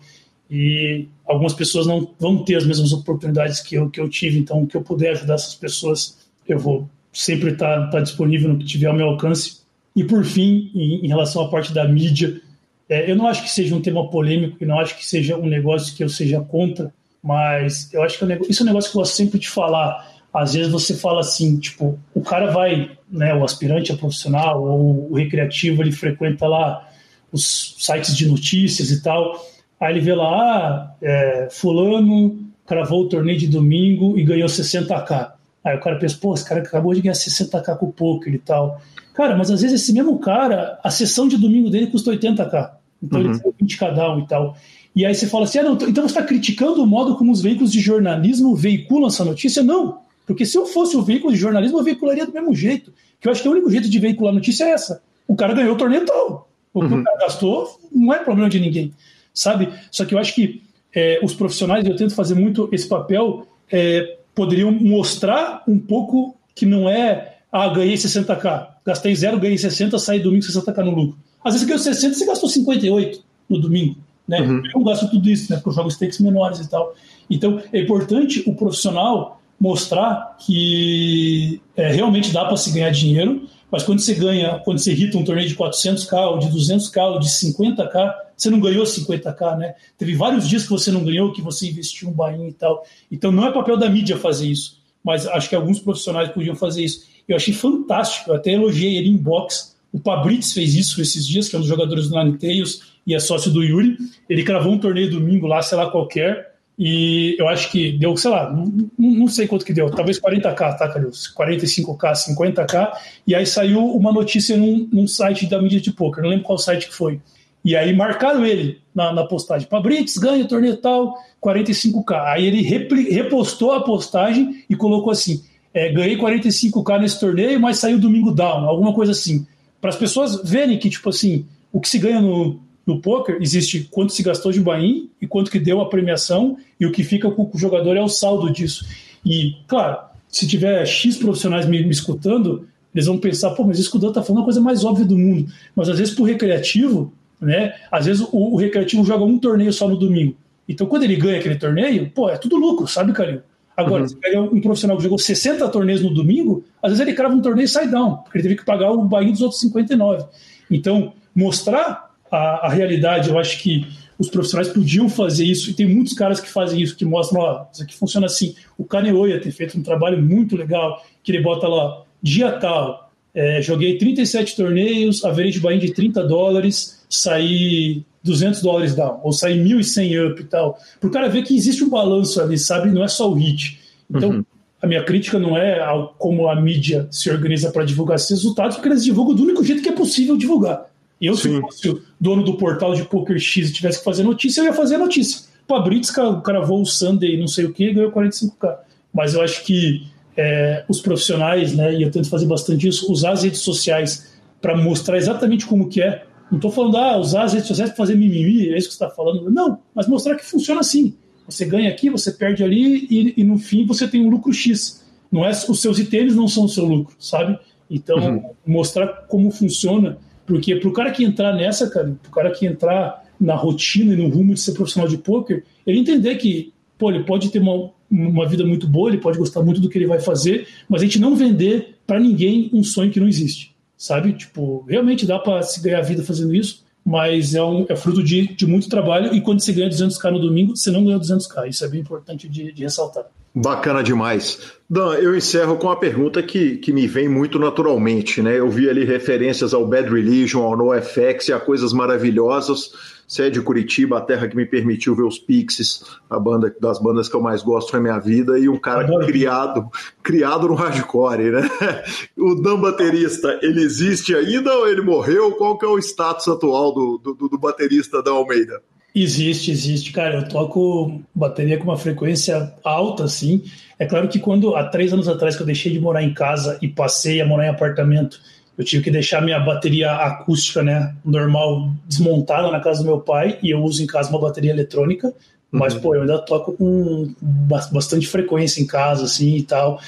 [0.50, 4.62] e algumas pessoas não vão ter as mesmas oportunidades que eu, que eu tive, então
[4.62, 8.58] o que eu puder ajudar essas pessoas eu vou sempre estar tá, tá disponível no
[8.58, 9.60] que tiver ao meu alcance.
[9.94, 12.40] E por fim, em, em relação à parte da mídia,
[12.88, 15.46] é, eu não acho que seja um tema polêmico, e não acho que seja um
[15.46, 16.92] negócio que eu seja contra,
[17.22, 20.12] mas eu acho que é isso é um negócio que eu gosto sempre de falar.
[20.32, 25.12] Às vezes você fala assim, tipo, o cara vai, né, o aspirante a profissional ou
[25.12, 26.88] o recreativo, ele frequenta lá
[27.32, 29.44] os sites de notícias e tal,
[29.80, 35.33] aí ele vê lá, ah, é, fulano cravou o torneio de domingo e ganhou 60k.
[35.64, 38.38] Aí o cara pensa, pô, esse cara acabou de ganhar 60k com o poker e
[38.38, 38.80] tal.
[39.14, 42.70] Cara, mas às vezes esse mesmo cara, a sessão de domingo dele custa 80k.
[43.02, 43.30] Então uhum.
[43.30, 44.56] ele tem 20 cada um e tal.
[44.94, 47.40] E aí você fala assim, ah, não, então você está criticando o modo como os
[47.40, 49.62] veículos de jornalismo veiculam essa notícia?
[49.62, 52.92] Não, porque se eu fosse o veículo de jornalismo, eu veicularia do mesmo jeito.
[53.20, 55.02] Que eu acho que o único jeito de veicular a notícia é essa.
[55.26, 56.48] O cara ganhou o torneio tal.
[56.72, 57.00] O que uhum.
[57.00, 58.92] o cara gastou não é problema de ninguém,
[59.32, 59.72] sabe?
[59.90, 60.62] Só que eu acho que
[60.94, 66.66] é, os profissionais, eu tento fazer muito esse papel é, poderiam mostrar um pouco que
[66.66, 71.18] não é, ah, ganhei 60k, gastei zero, ganhei 60, saí domingo 60k no lucro.
[71.44, 73.96] Às vezes você ganhou 60 você gastou 58 no domingo.
[74.26, 74.40] Né?
[74.40, 74.62] Uhum.
[74.64, 75.58] Eu não gasto tudo isso, né?
[75.58, 76.94] porque eu jogo stakes menores e tal.
[77.28, 83.82] Então, é importante o profissional mostrar que é, realmente dá para se ganhar dinheiro, mas
[83.82, 87.26] quando você ganha, quando você irrita um torneio de 400k, ou de 200k, ou de
[87.26, 89.74] 50k, você não ganhou 50k, né?
[89.98, 92.86] Teve vários dias que você não ganhou, que você investiu um bainho e tal.
[93.10, 96.84] Então não é papel da mídia fazer isso, mas acho que alguns profissionais podiam fazer
[96.84, 97.04] isso.
[97.26, 99.74] Eu achei fantástico, eu até elogiei ele em box.
[99.92, 103.12] O Pabrits fez isso esses dias, que é um dos jogadores do Nine Tails e
[103.12, 103.98] é sócio do Yuri.
[104.30, 108.30] Ele cravou um torneio domingo lá, sei lá qualquer, e eu acho que deu, sei
[108.30, 111.32] lá, não, não sei quanto que deu, talvez 40k, tá, Carlos?
[111.36, 112.92] 45k, 50k.
[113.26, 116.58] E aí saiu uma notícia num, num site da mídia de poker, não lembro qual
[116.58, 117.20] site que foi.
[117.64, 119.68] E aí marcaram ele na, na postagem.
[119.68, 122.24] Pabrits ganha torneio tal, 45k.
[122.26, 127.78] Aí ele repli, repostou a postagem e colocou assim: é, ganhei 45k nesse torneio, mas
[127.78, 129.46] saiu domingo down, alguma coisa assim.
[129.80, 133.88] Para as pessoas verem que, tipo assim, o que se ganha no, no poker existe
[133.90, 137.30] quanto se gastou de buy e quanto que deu a premiação e o que fica
[137.30, 138.86] com o jogador é o saldo disso.
[139.24, 143.90] E, claro, se tiver X profissionais me, me escutando, eles vão pensar, pô, mas isso
[143.90, 145.50] que o Dan tá falando é a coisa mais óbvia do mundo.
[145.74, 147.74] Mas às vezes pro recreativo, né?
[147.90, 150.36] Às vezes o, o recreativo joga um torneio só no domingo.
[150.68, 153.40] Então quando ele ganha aquele torneio, pô, é tudo lucro, sabe, Calil?
[153.76, 154.08] Agora, uhum.
[154.08, 157.40] você pega um profissional que jogou 60 torneios no domingo, às vezes ele crava um
[157.40, 160.24] torneio e sai down, porque ele teve que pagar o buy dos outros 59.
[160.70, 163.86] Então, mostrar a, a, realidade, eu acho que
[164.18, 167.66] os profissionais podiam fazer isso, e tem muitos caras que fazem isso, que mostram, ó,
[167.72, 168.54] isso aqui funciona assim.
[168.78, 173.60] O Kaneoya tem feito um trabalho muito legal, que ele bota lá, dia tal, é,
[173.60, 180.30] joguei 37 torneios, average buy de 30 dólares, saí 200 dólares down, ou saí 1.100
[180.30, 180.78] up e tal.
[181.00, 182.90] Para o cara ver que existe um balanço ali, sabe?
[182.90, 183.80] Não é só o hit.
[184.08, 184.44] Então, uhum.
[184.80, 188.76] a minha crítica não é ao, como a mídia se organiza para divulgar esses resultados,
[188.76, 190.86] porque eles divulgam do único jeito que é possível divulgar.
[191.26, 191.54] Eu, Sim.
[191.54, 194.66] se fosse o dono do portal de Poker X e tivesse que fazer notícia, eu
[194.66, 195.42] ia fazer notícia.
[195.66, 198.76] Pô, a Brits cravou o Sunday, não sei o que, ganhou 45k.
[199.12, 200.06] Mas eu acho que
[200.36, 204.76] é, os profissionais, né, e eu tento fazer bastante isso, usar as redes sociais para
[204.76, 206.24] mostrar exatamente como que é.
[206.50, 209.04] Não estou falando, ah, usar as redes sociais para fazer mimimi, é isso que você
[209.04, 209.50] está falando.
[209.50, 211.14] Não, mas mostrar que funciona assim.
[211.46, 215.04] Você ganha aqui, você perde ali e, e no fim você tem um lucro X.
[215.30, 217.58] Não é, os seus itens não são o seu lucro, sabe?
[217.90, 218.50] Então, uhum.
[218.66, 222.66] mostrar como funciona, porque para o cara que entrar nessa, cara, para o cara que
[222.66, 227.10] entrar na rotina e no rumo de ser profissional de poker, ele entender que, pô,
[227.10, 230.06] ele pode ter uma, uma vida muito boa, ele pode gostar muito do que ele
[230.06, 234.32] vai fazer, mas a gente não vender para ninguém um sonho que não existe, sabe?
[234.32, 238.54] Tipo, realmente dá para se ganhar vida fazendo isso, mas é, um, é fruto de,
[238.54, 241.68] de muito trabalho e quando você ganha 200k no domingo, você não ganha 200k.
[241.68, 243.26] Isso é bem importante de, de ressaltar.
[243.54, 244.72] Bacana demais.
[244.90, 248.58] Dan, eu encerro com uma pergunta que, que me vem muito naturalmente, né?
[248.58, 252.92] Eu vi ali referências ao Bad Religion, ao NoFX e a coisas maravilhosas.
[253.26, 256.98] Você é de Curitiba, a terra que me permitiu ver os Pixies, a banda das
[257.00, 259.88] bandas que eu mais gosto na minha vida, e um cara criado,
[260.22, 261.70] criado no hardcore, né?
[262.36, 265.52] O Dan baterista, ele existe ainda ou ele morreu?
[265.52, 268.82] Qual que é o status atual do, do, do baterista da Almeida?
[269.14, 270.34] Existe, existe, cara.
[270.34, 273.62] Eu toco bateria com uma frequência alta, assim.
[273.96, 276.76] É claro que quando, há três anos atrás, que eu deixei de morar em casa
[276.82, 278.40] e passei a morar em apartamento,
[278.76, 283.56] eu tive que deixar minha bateria acústica, né, normal, desmontada na casa do meu pai,
[283.62, 285.32] e eu uso em casa uma bateria eletrônica.
[285.70, 286.00] Mas, uhum.
[286.00, 290.00] pô, eu ainda toco com bastante frequência em casa, assim, e tal.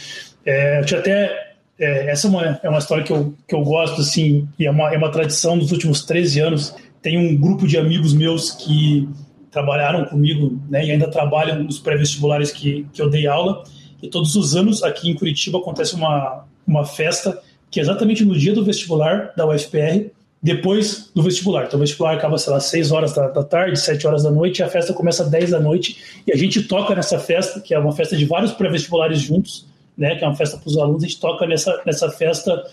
[0.44, 1.46] É, eu tinha até...
[1.78, 4.70] É, essa é uma, é uma história que eu, que eu gosto, assim, e é
[4.70, 6.74] uma, é uma tradição dos últimos 13 anos
[7.06, 9.08] tem um grupo de amigos meus que
[9.48, 13.62] trabalharam comigo né, e ainda trabalham nos pré-vestibulares que, que eu dei aula.
[14.02, 17.40] E todos os anos aqui em Curitiba acontece uma, uma festa
[17.70, 20.10] que é exatamente no dia do vestibular da UFPR,
[20.42, 21.66] depois do vestibular.
[21.66, 24.58] Então o vestibular acaba, sei lá, 6 horas da, da, tarde, 7 horas da noite,
[24.58, 27.72] e a festa começa às 10 da noite, e a gente toca nessa festa, que
[27.72, 29.64] é uma festa de vários pré-vestibulares juntos,
[29.96, 32.64] né, que é uma festa para os alunos, a gente toca nessa, nessa festa.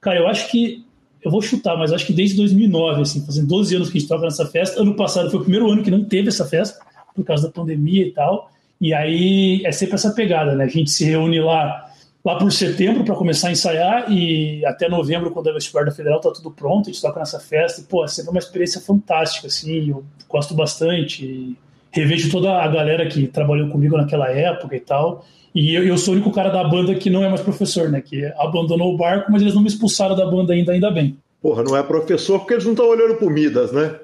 [0.00, 0.84] Cara, eu acho que
[1.22, 4.08] eu vou chutar, mas acho que desde 2009, assim, fazendo 12 anos que a gente
[4.08, 4.80] toca nessa festa.
[4.80, 6.80] Ano passado foi o primeiro ano que não teve essa festa,
[7.14, 8.50] por causa da pandemia e tal.
[8.80, 10.64] E aí é sempre essa pegada, né?
[10.64, 11.90] A gente se reúne lá,
[12.24, 15.92] lá por setembro para começar a ensaiar e até novembro, quando é o vestibular da
[15.92, 17.82] Federal, tá tudo pronto, a gente toca nessa festa.
[17.82, 21.56] E, pô, é sempre uma experiência fantástica, assim, eu gosto bastante.
[21.90, 25.26] Revejo toda a galera que trabalhou comigo naquela época e tal.
[25.54, 28.00] E eu, eu, sou o único cara da banda que não é mais professor, né?
[28.00, 31.16] Que abandonou o barco, mas eles não me expulsaram da banda ainda, ainda bem.
[31.42, 33.96] Porra, não é professor porque eles não estão olhando por Midas, né?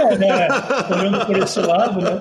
[0.00, 0.48] É, né?
[0.90, 2.20] Olhando por esse lado, né?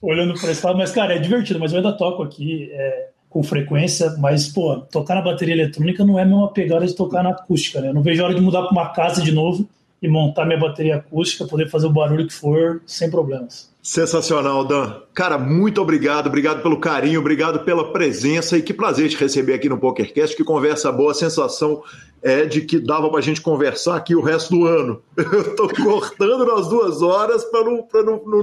[0.00, 3.42] Olhando por esse lado, mas, cara, é divertido, mas eu ainda toco aqui é, com
[3.42, 7.30] frequência, mas, pô, tocar na bateria eletrônica não é a mesma pegada de tocar na
[7.30, 7.88] acústica, né?
[7.88, 9.68] Eu não vejo a hora de mudar para uma casa de novo
[10.02, 13.69] e montar minha bateria acústica, poder fazer o barulho que for, sem problemas.
[13.82, 15.00] Sensacional, Dan.
[15.14, 19.70] Cara, muito obrigado, obrigado pelo carinho, obrigado pela presença e que prazer te receber aqui
[19.70, 20.36] no PokerCast.
[20.36, 21.82] Que conversa boa, a sensação
[22.22, 25.02] é de que dava pra gente conversar aqui o resto do ano.
[25.16, 28.42] Eu tô cortando nas duas horas para não, pra não, não,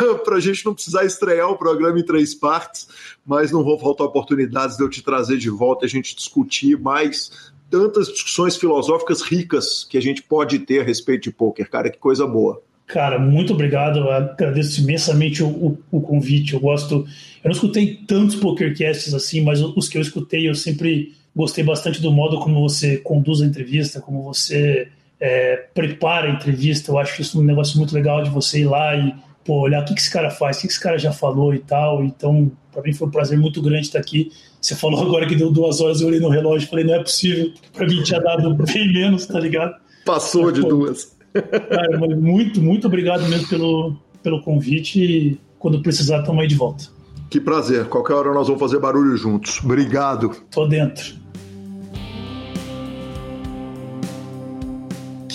[0.00, 2.88] não, pra gente não precisar estrear o programa em três partes,
[3.24, 7.52] mas não vão faltar oportunidades de eu te trazer de volta a gente discutir mais
[7.70, 11.98] tantas discussões filosóficas ricas que a gente pode ter a respeito de poker, cara, que
[11.98, 12.60] coisa boa.
[12.88, 13.98] Cara, muito obrigado.
[13.98, 16.54] Eu agradeço imensamente o, o, o, convite.
[16.54, 16.94] Eu gosto.
[16.94, 22.00] Eu não escutei tantos pokercasts assim, mas os que eu escutei eu sempre gostei bastante
[22.00, 24.88] do modo como você conduz a entrevista, como você
[25.20, 26.90] é, prepara a entrevista.
[26.90, 29.14] Eu acho isso um negócio muito legal de você ir lá e
[29.44, 31.52] pô, olhar o que, que esse cara faz, o que, que esse cara já falou
[31.52, 32.02] e tal.
[32.02, 34.32] Então, para mim foi um prazer muito grande estar aqui.
[34.58, 37.00] Você falou agora que deu duas horas, eu olhei no relógio e falei, não é
[37.00, 39.74] possível, para mim tinha dado bem menos, tá ligado?
[40.06, 41.17] Passou mas, de pô, duas.
[41.32, 46.84] Cara, muito, muito obrigado mesmo pelo, pelo convite e quando precisar, estamos aí de volta.
[47.30, 47.86] Que prazer.
[47.86, 49.60] Qualquer hora nós vamos fazer barulho juntos.
[49.62, 50.30] Obrigado.
[50.50, 51.14] Tô dentro.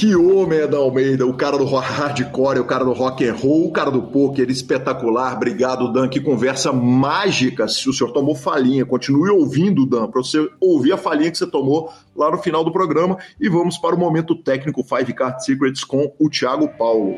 [0.03, 3.67] Que homem é da Almeida, o cara do hardcore, o cara do rock and roll,
[3.67, 5.33] o cara do poker, espetacular.
[5.33, 6.09] Obrigado, Dan.
[6.09, 7.69] Que conversa mágica.
[7.69, 11.47] Se o senhor tomou falinha, continue ouvindo, Dan, para você ouvir a falinha que você
[11.47, 13.17] tomou lá no final do programa.
[13.39, 17.17] E vamos para o momento técnico Five Card Secrets com o Thiago Paulo.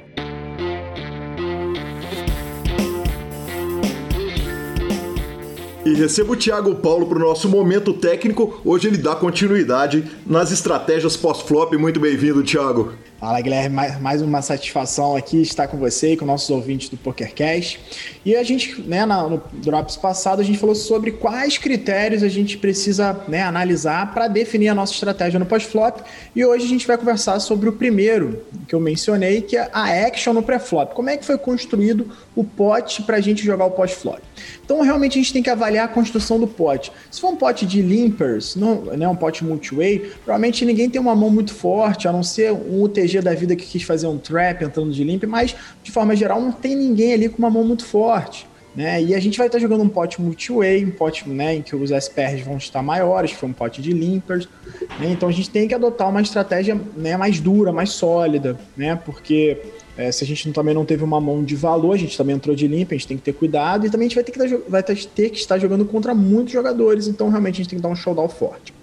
[5.86, 8.60] E recebo o Thiago Paulo para o nosso momento técnico.
[8.66, 11.74] Hoje ele dá continuidade nas estratégias pós-flop.
[11.78, 12.94] Muito bem-vindo, Thiago.
[13.26, 13.76] Fala, Guilherme.
[14.02, 17.80] Mais uma satisfação aqui estar com você e com nossos ouvintes do PokerCast.
[18.24, 22.56] E a gente, né, no Drops passado, a gente falou sobre quais critérios a gente
[22.56, 26.02] precisa né, analisar para definir a nossa estratégia no pós-flop.
[26.36, 29.86] E hoje a gente vai conversar sobre o primeiro que eu mencionei, que é a
[30.06, 30.94] action no pré-flop.
[30.94, 34.22] Como é que foi construído o pote para a gente jogar o pós-flop?
[34.64, 36.92] Então, realmente, a gente tem que avaliar a construção do pote.
[37.10, 41.16] Se for um pote de limpers, não, né, um pote multi-way, provavelmente ninguém tem uma
[41.16, 44.64] mão muito forte, a não ser um UTG da vida que quis fazer um trap
[44.64, 47.86] entrando de limp, mas, de forma geral, não tem ninguém ali com uma mão muito
[47.86, 48.48] forte.
[48.76, 49.02] Né?
[49.02, 51.92] E a gente vai estar jogando um pote multi-way, um pote né, em que os
[51.92, 54.50] SPRs vão estar maiores, que foi um pote de limpers.
[55.00, 55.12] Né?
[55.12, 59.00] Então a gente tem que adotar uma estratégia né, mais dura, mais sólida, né?
[59.06, 59.58] Porque
[59.98, 62.54] é, se a gente também não teve uma mão de valor, a gente também entrou
[62.54, 64.70] de limpa, a gente tem que ter cuidado e também a gente vai ter que,
[64.70, 67.90] vai ter que estar jogando contra muitos jogadores, então realmente a gente tem que dar
[67.90, 68.74] um showdown forte.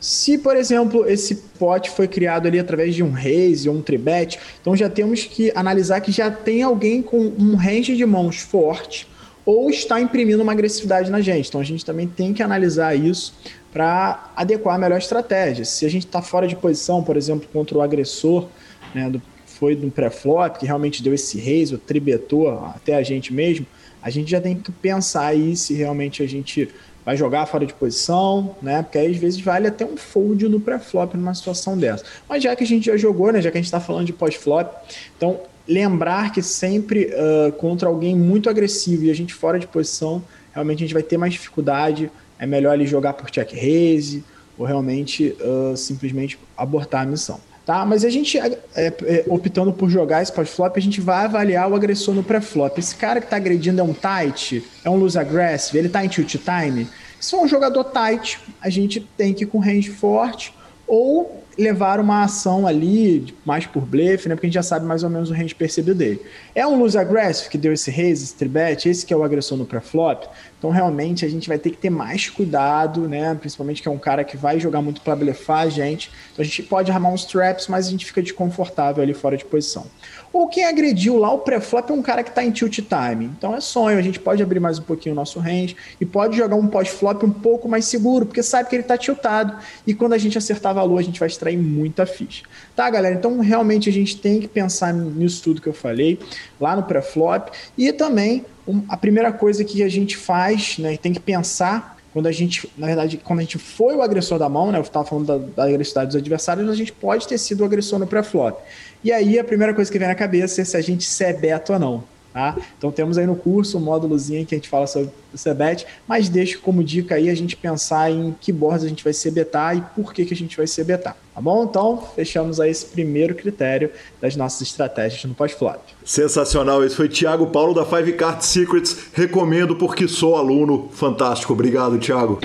[0.00, 4.38] Se, por exemplo, esse pote foi criado ali através de um raise ou um tribet,
[4.60, 9.06] então já temos que analisar que já tem alguém com um range de mãos forte
[9.44, 11.48] ou está imprimindo uma agressividade na gente.
[11.48, 13.34] Então a gente também tem que analisar isso
[13.72, 15.64] para adequar a melhor estratégia.
[15.64, 18.48] Se a gente está fora de posição, por exemplo, contra o agressor,
[18.94, 23.32] né, do, foi no pré-flop, que realmente deu esse raise, ou tribetou até a gente
[23.32, 23.66] mesmo,
[24.02, 26.68] a gente já tem que pensar aí se realmente a gente
[27.04, 28.82] vai jogar fora de posição, né?
[28.82, 32.04] Porque aí às vezes vale até um fold no pré-flop numa situação dessa.
[32.28, 33.40] Mas já que a gente já jogou, né?
[33.40, 34.72] Já que a gente está falando de pós-flop,
[35.16, 40.22] então lembrar que sempre uh, contra alguém muito agressivo e a gente fora de posição,
[40.52, 42.10] realmente a gente vai ter mais dificuldade.
[42.38, 44.24] É melhor ali jogar por check raise
[44.58, 47.40] ou realmente uh, simplesmente abortar a missão.
[47.70, 47.86] Tá?
[47.86, 51.74] Mas a gente, é, é, optando por jogar esse pós-flop, a gente vai avaliar o
[51.76, 52.76] agressor no pré-flop.
[52.76, 56.08] Esse cara que está agredindo é um tight, é um loose aggressive, ele está em
[56.08, 56.88] tilt time.
[57.20, 60.52] Se for um jogador tight, a gente tem que ir com range forte
[60.84, 64.34] ou levar uma ação ali, mais por blefe, né?
[64.34, 66.20] Porque a gente já sabe mais ou menos o range percebido dele.
[66.56, 69.56] É um lose aggressive que deu esse raise, esse tribet, esse que é o agressor
[69.56, 70.26] no pré-flop.
[70.60, 73.34] Então, realmente, a gente vai ter que ter mais cuidado, né?
[73.34, 76.10] Principalmente que é um cara que vai jogar muito para blefar a gente.
[76.32, 79.44] Então, a gente pode armar uns traps, mas a gente fica desconfortável ali fora de
[79.46, 79.86] posição.
[80.32, 83.24] Ou quem agrediu lá o pré-flop é um cara que está em tilt time.
[83.36, 86.36] Então é sonho, a gente pode abrir mais um pouquinho o nosso range e pode
[86.36, 89.56] jogar um pós-flop um pouco mais seguro, porque sabe que ele está tiltado
[89.86, 92.44] e quando a gente acertar valor a gente vai extrair muita ficha.
[92.80, 93.14] Tá, galera?
[93.14, 96.18] Então realmente a gente tem que pensar nisso tudo que eu falei
[96.58, 101.12] lá no pré-flop e também um, a primeira coisa que a gente faz, né, tem
[101.12, 104.72] que pensar quando a gente, na verdade, quando a gente foi o agressor da mão,
[104.72, 104.78] né?
[104.78, 107.98] Eu estava falando da, da agressividade dos adversários, a gente pode ter sido o agressor
[107.98, 108.58] no pré-flop.
[109.04, 111.34] E aí a primeira coisa que vem na cabeça é se a gente se é
[111.34, 112.04] beta ou não.
[112.32, 112.56] Tá?
[112.78, 116.28] Então temos aí no curso um módulozinho que a gente fala sobre o CBET, mas
[116.28, 119.80] deixo como dica aí a gente pensar em que boards a gente vai CBetar e
[119.80, 121.16] por que, que a gente vai CBetar.
[121.34, 121.64] Tá bom?
[121.64, 125.80] Então fechamos aí esse primeiro critério das nossas estratégias no pós-flop.
[126.04, 128.96] Sensacional, esse foi Thiago Paulo da Five Card Secrets.
[129.12, 130.88] Recomendo porque sou aluno.
[130.92, 132.38] Fantástico, obrigado, Thiago.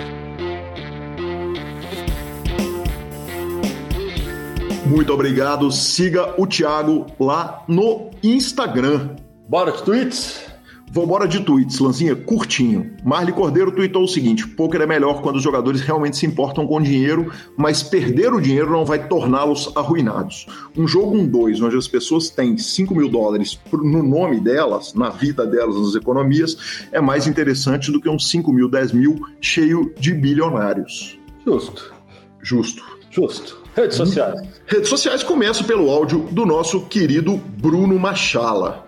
[4.86, 5.72] Muito obrigado.
[5.72, 9.16] Siga o Thiago lá no Instagram.
[9.48, 10.56] Bora de tweets?
[10.92, 12.96] Vambora de tweets, Lanzinha, curtinho.
[13.04, 16.82] Marley Cordeiro tweetou o seguinte: poker é melhor quando os jogadores realmente se importam com
[16.82, 20.48] dinheiro, mas perder o dinheiro não vai torná-los arruinados.
[20.76, 25.10] Um jogo 1-2, um onde as pessoas têm 5 mil dólares no nome delas, na
[25.10, 29.94] vida delas, nas economias, é mais interessante do que um 5 mil, 10 mil cheio
[30.00, 31.20] de bilionários.
[31.46, 31.94] Justo.
[32.42, 32.84] Justo.
[33.12, 33.62] Justo.
[33.76, 34.42] Redes sociais.
[34.66, 38.85] Redes sociais começam pelo áudio do nosso querido Bruno Machala.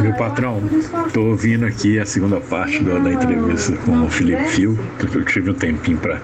[0.00, 0.60] Meu patrão,
[1.12, 5.24] tô ouvindo aqui a segunda parte da, da entrevista com o Felipe Fio, porque eu
[5.24, 6.20] tive um tempinho para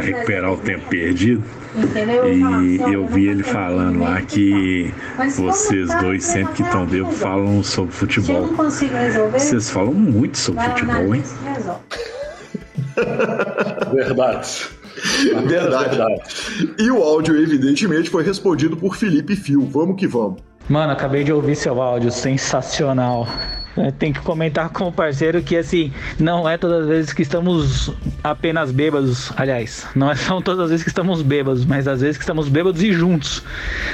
[0.00, 1.44] recuperar o tempo perdido.
[1.76, 4.92] E eu vi ele falando lá que
[5.36, 8.46] vocês dois, sempre que estão bêbados, falam sobre futebol.
[9.32, 11.22] Vocês falam muito sobre futebol, hein?
[13.92, 14.66] Verdade.
[15.46, 15.96] Verdade.
[15.96, 16.74] Verdade.
[16.78, 19.66] E o áudio, evidentemente, foi respondido por Felipe Fio.
[19.66, 20.40] Vamos que vamos.
[20.68, 23.28] Mano, acabei de ouvir seu áudio, sensacional.
[23.98, 27.92] Tem que comentar com o parceiro que assim, não é todas as vezes que estamos
[28.24, 29.30] apenas bêbados.
[29.36, 32.48] Aliás, não é são todas as vezes que estamos bêbados, mas às vezes que estamos
[32.48, 33.42] bêbados e juntos.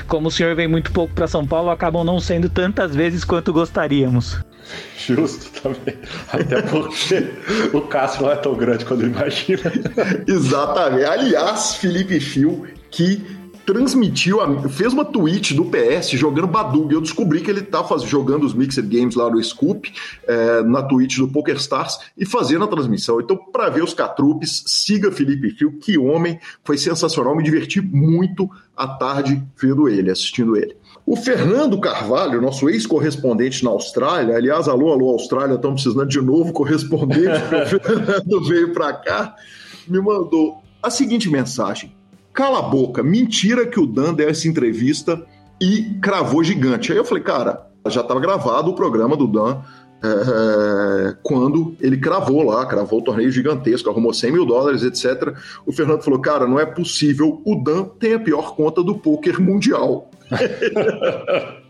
[0.06, 3.52] Como o senhor vem muito pouco para São Paulo, acabam não sendo tantas vezes quanto
[3.52, 4.38] gostaríamos.
[4.96, 5.98] Justo também.
[6.32, 7.32] Até porque
[7.72, 9.72] o Cássio não é tão grande quando imagina.
[10.26, 11.05] Exatamente.
[11.05, 16.93] Aliás, Felipe Fio, que transmitiu, fez uma tweet do PS jogando Badug.
[16.93, 19.93] Eu descobri que ele tá faz, jogando os Mixed Games lá no Scoop,
[20.26, 23.20] é, na tweet do PokerStars, e fazendo a transmissão.
[23.20, 28.48] Então, para ver os catrupes, siga Felipe Fio, que homem, foi sensacional, me diverti muito
[28.76, 30.76] à tarde vendo ele, assistindo ele.
[31.05, 36.52] O Fernando Carvalho, nosso ex-correspondente na Austrália, aliás, alô, alô, Austrália, estamos precisando de novo
[36.52, 37.40] correspondente,
[37.74, 39.34] o Fernando veio para cá,
[39.89, 41.93] me mandou a seguinte mensagem:
[42.32, 45.22] Cala a boca, mentira que o Dan deu essa entrevista
[45.60, 46.90] e cravou gigante.
[46.92, 49.60] Aí eu falei, cara, já estava gravado o programa do Dan
[50.02, 55.32] é, quando ele cravou lá, cravou o torneio gigantesco, arrumou 100 mil dólares, etc.
[55.64, 59.40] O Fernando falou, cara, não é possível, o Dan tem a pior conta do poker
[59.40, 60.10] mundial.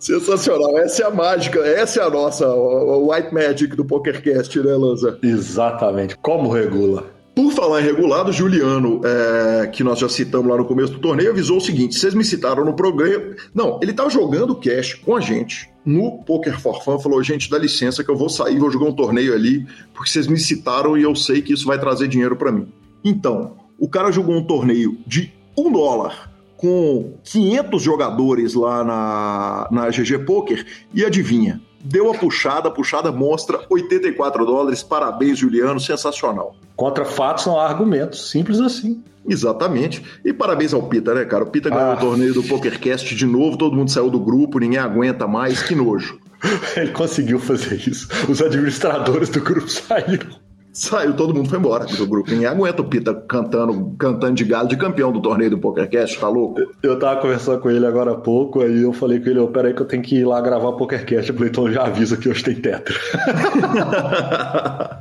[0.00, 5.18] Sensacional, essa é a mágica, essa é a nossa White Magic do PokerCast, né, Lanza?
[5.22, 7.17] Exatamente, como regula.
[7.38, 11.30] Por falar em regulado, Juliano, é, que nós já citamos lá no começo do torneio,
[11.30, 13.36] avisou o seguinte: vocês me citaram no programa.
[13.54, 17.56] Não, ele estava jogando cash com a gente no Poker for Fun, falou: gente, dá
[17.56, 21.04] licença que eu vou sair, vou jogar um torneio ali, porque vocês me citaram e
[21.04, 22.66] eu sei que isso vai trazer dinheiro para mim.
[23.04, 29.90] Então, o cara jogou um torneio de um dólar com 500 jogadores lá na, na
[29.90, 34.82] GG Poker e adivinha, deu a puxada, a puxada mostra 84 dólares.
[34.82, 36.54] Parabéns, Juliano, sensacional.
[36.76, 39.02] Contra fatos não há argumentos, simples assim.
[39.28, 40.02] Exatamente.
[40.24, 41.44] E parabéns ao Pita, né, cara?
[41.44, 41.94] O Pita ganhou ah.
[41.94, 45.74] o torneio do PokerCast de novo, todo mundo saiu do grupo, ninguém aguenta mais, que
[45.74, 46.18] nojo.
[46.76, 48.08] Ele conseguiu fazer isso.
[48.28, 50.47] Os administradores do grupo saíram.
[50.78, 52.30] Saiu, todo mundo foi embora do grupo.
[52.30, 56.28] Ninguém aguenta o Pita cantando, cantando de galo de campeão do torneio do PokerCast, tá
[56.28, 56.60] louco?
[56.80, 59.74] Eu tava conversando com ele agora há pouco, aí eu falei com ele, oh, peraí
[59.74, 61.30] que eu tenho que ir lá gravar PokerCast.
[61.30, 62.94] Eu falei, então já avisa que hoje tem tetra.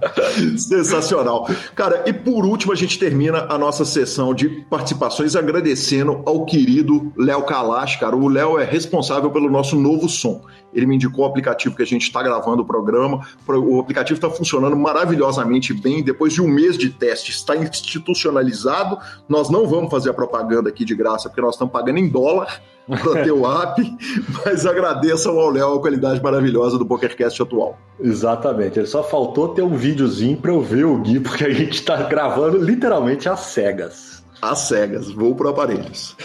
[0.58, 1.48] Sensacional.
[1.76, 7.14] Cara, e por último a gente termina a nossa sessão de participações agradecendo ao querido
[7.16, 8.16] Léo Kalash, cara.
[8.16, 10.42] O Léo é responsável pelo nosso novo som.
[10.74, 13.22] Ele me indicou o aplicativo que a gente está gravando o programa.
[13.48, 16.04] O aplicativo está funcionando maravilhosamente bem.
[16.04, 18.98] Depois de um mês de teste, está institucionalizado.
[19.28, 22.62] Nós não vamos fazer a propaganda aqui de graça, porque nós estamos pagando em dólar
[22.88, 23.98] para ter o app,
[24.46, 27.78] mas agradeçam ao Léo a qualidade maravilhosa do PokerCast atual.
[28.00, 31.74] Exatamente, ele só faltou ter um videozinho para eu ver o Gui, porque a gente
[31.74, 34.24] está gravando literalmente às cegas.
[34.42, 36.16] Às cegas, vou para aparelhos.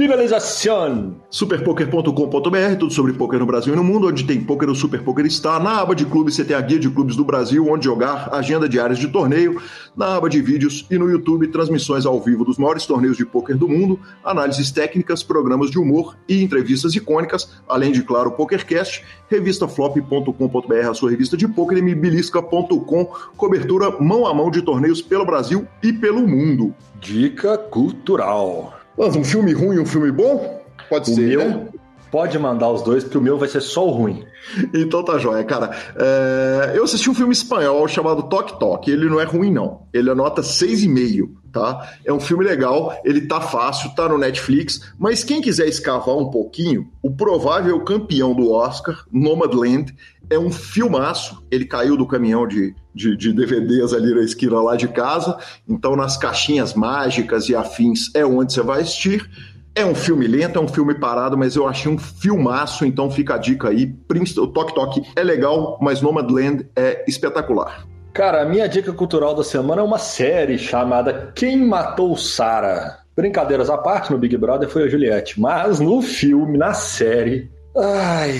[0.00, 1.14] Finalização.
[1.28, 5.26] Superpoker.com.br, tudo sobre poker no Brasil e no mundo, onde tem poker, o Super Poker
[5.26, 5.60] está.
[5.60, 8.66] Na aba de clubes você tem a guia de clubes do Brasil, onde jogar, agenda
[8.66, 9.60] diárias de torneio.
[9.94, 13.58] Na aba de vídeos e no YouTube, transmissões ao vivo dos maiores torneios de poker
[13.58, 19.04] do mundo, análises técnicas, programas de humor e entrevistas icônicas, além de, claro, o PokerCast,
[19.28, 23.04] revistaflop.com.br, a sua revista de poker, e mibilisca.com,
[23.36, 26.74] cobertura mão a mão de torneios pelo Brasil e pelo mundo.
[26.98, 28.79] Dica cultural.
[28.96, 30.60] Mas um filme ruim e um filme bom?
[30.88, 31.68] Pode o ser, meu, né?
[32.10, 34.24] Pode mandar os dois, porque o meu vai ser só o ruim.
[34.74, 35.70] Então tá jóia, cara.
[35.96, 36.72] É...
[36.74, 38.90] Eu assisti um filme espanhol chamado Toque Toque.
[38.90, 39.82] Ele não é ruim, não.
[39.92, 41.88] Ele anota 6,5, tá?
[42.04, 44.92] É um filme legal, ele tá fácil, tá no Netflix.
[44.98, 49.94] Mas quem quiser escavar um pouquinho, o provável campeão do Oscar, Nomadland,
[50.28, 51.44] é um filmaço.
[51.48, 55.36] Ele caiu do caminhão de, de, de, DVDs ali na esquina lá de casa.
[55.68, 59.28] Então, nas caixinhas mágicas e afins é onde você vai assistir.
[59.74, 63.34] É um filme lento, é um filme parado, mas eu achei um filmaço, então fica
[63.34, 63.94] a dica aí.
[64.38, 67.86] O Tok Tok é legal, mas Nomadland é espetacular.
[68.12, 72.98] Cara, a minha dica cultural da semana é uma série chamada Quem Matou Sarah.
[73.14, 78.34] Brincadeiras à parte, no Big Brother foi a Juliette, mas no filme, na série, ai,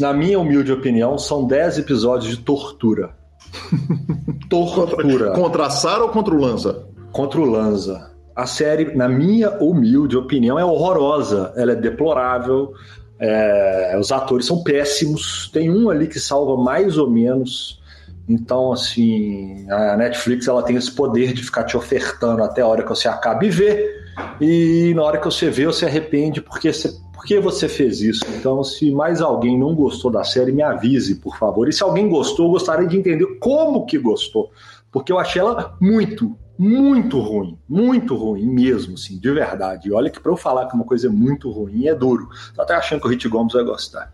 [0.00, 3.14] na minha humilde opinião, são 10 episódios de tortura.
[4.48, 4.86] tortura.
[4.96, 6.86] Contra, contra a Sarah ou contra o Lanza?
[7.12, 8.10] Contra o Lanza.
[8.34, 11.52] A série, na minha humilde opinião, é horrorosa.
[11.56, 12.72] Ela é deplorável.
[13.18, 15.50] É, os atores são péssimos.
[15.52, 17.80] Tem um ali que salva mais ou menos.
[18.28, 22.82] Então, assim, a Netflix ela tem esse poder de ficar te ofertando até a hora
[22.82, 24.02] que você acaba e vê.
[24.40, 28.24] E na hora que você vê, você arrepende porque você, por que você fez isso.
[28.36, 31.68] Então, se mais alguém não gostou da série, me avise, por favor.
[31.68, 34.50] E se alguém gostou, eu gostaria de entender como que gostou.
[34.90, 39.88] Porque eu achei ela muito, muito ruim, muito ruim mesmo, assim, de verdade.
[39.88, 42.28] E olha que para eu falar que uma coisa é muito ruim é duro.
[42.54, 44.12] Tô até achando que o Hit Gomes vai gostar.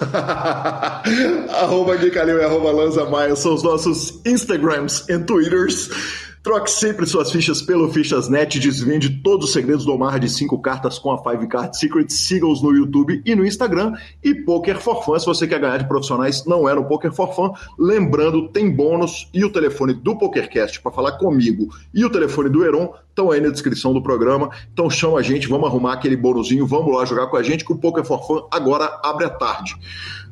[1.62, 6.31] arroba Gui Calil e arroba Lanza Maia são os nossos Instagrams e Twitters.
[6.42, 10.98] Troque sempre suas fichas pelo Fichas.net, desvende todos os segredos do Omar de 5 cartas
[10.98, 12.08] com a 5 Card Secret.
[12.12, 13.92] Siga-os no YouTube e no Instagram.
[14.24, 17.32] E Poker for Fun, se você quer ganhar de profissionais, não é no Poker for
[17.32, 17.52] Fun.
[17.78, 22.64] Lembrando, tem bônus e o telefone do PokerCast para falar comigo e o telefone do
[22.64, 24.50] Heron estão aí na descrição do programa.
[24.72, 27.72] Então chama a gente, vamos arrumar aquele bônusinho, vamos lá jogar com a gente, que
[27.72, 29.76] o Poker for Fun agora abre à tarde.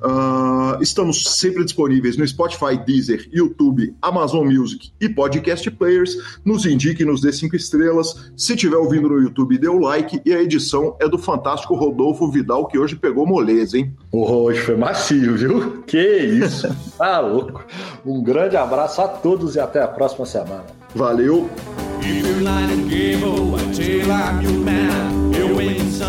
[0.02, 6.16] Uh, estamos sempre disponíveis no Spotify, Deezer, YouTube, Amazon Music e Podcast Players.
[6.44, 8.32] Nos indique, nos dê cinco estrelas.
[8.36, 10.20] Se estiver ouvindo no YouTube, dê o like.
[10.24, 13.94] E a edição é do fantástico Rodolfo Vidal, que hoje pegou moleza, hein?
[14.10, 15.82] Hoje foi macio, viu?
[15.82, 16.68] Que isso!
[16.96, 17.64] tá louco!
[18.04, 20.64] Um grande abraço a todos e até a próxima semana.
[20.94, 21.48] Valeu!
[25.60, 26.00] legends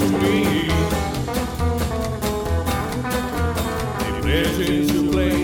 [0.00, 0.83] to
[4.34, 5.43] There's to play.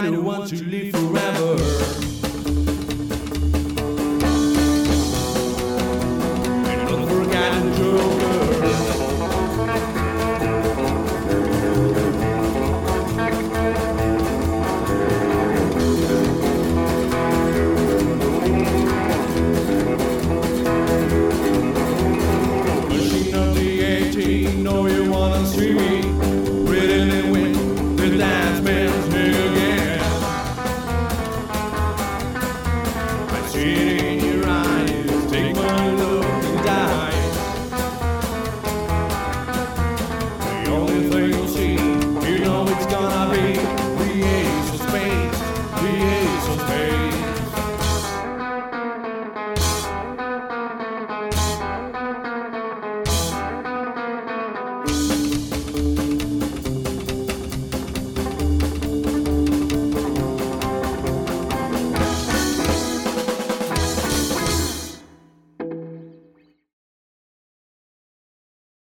[0.00, 0.61] 901 to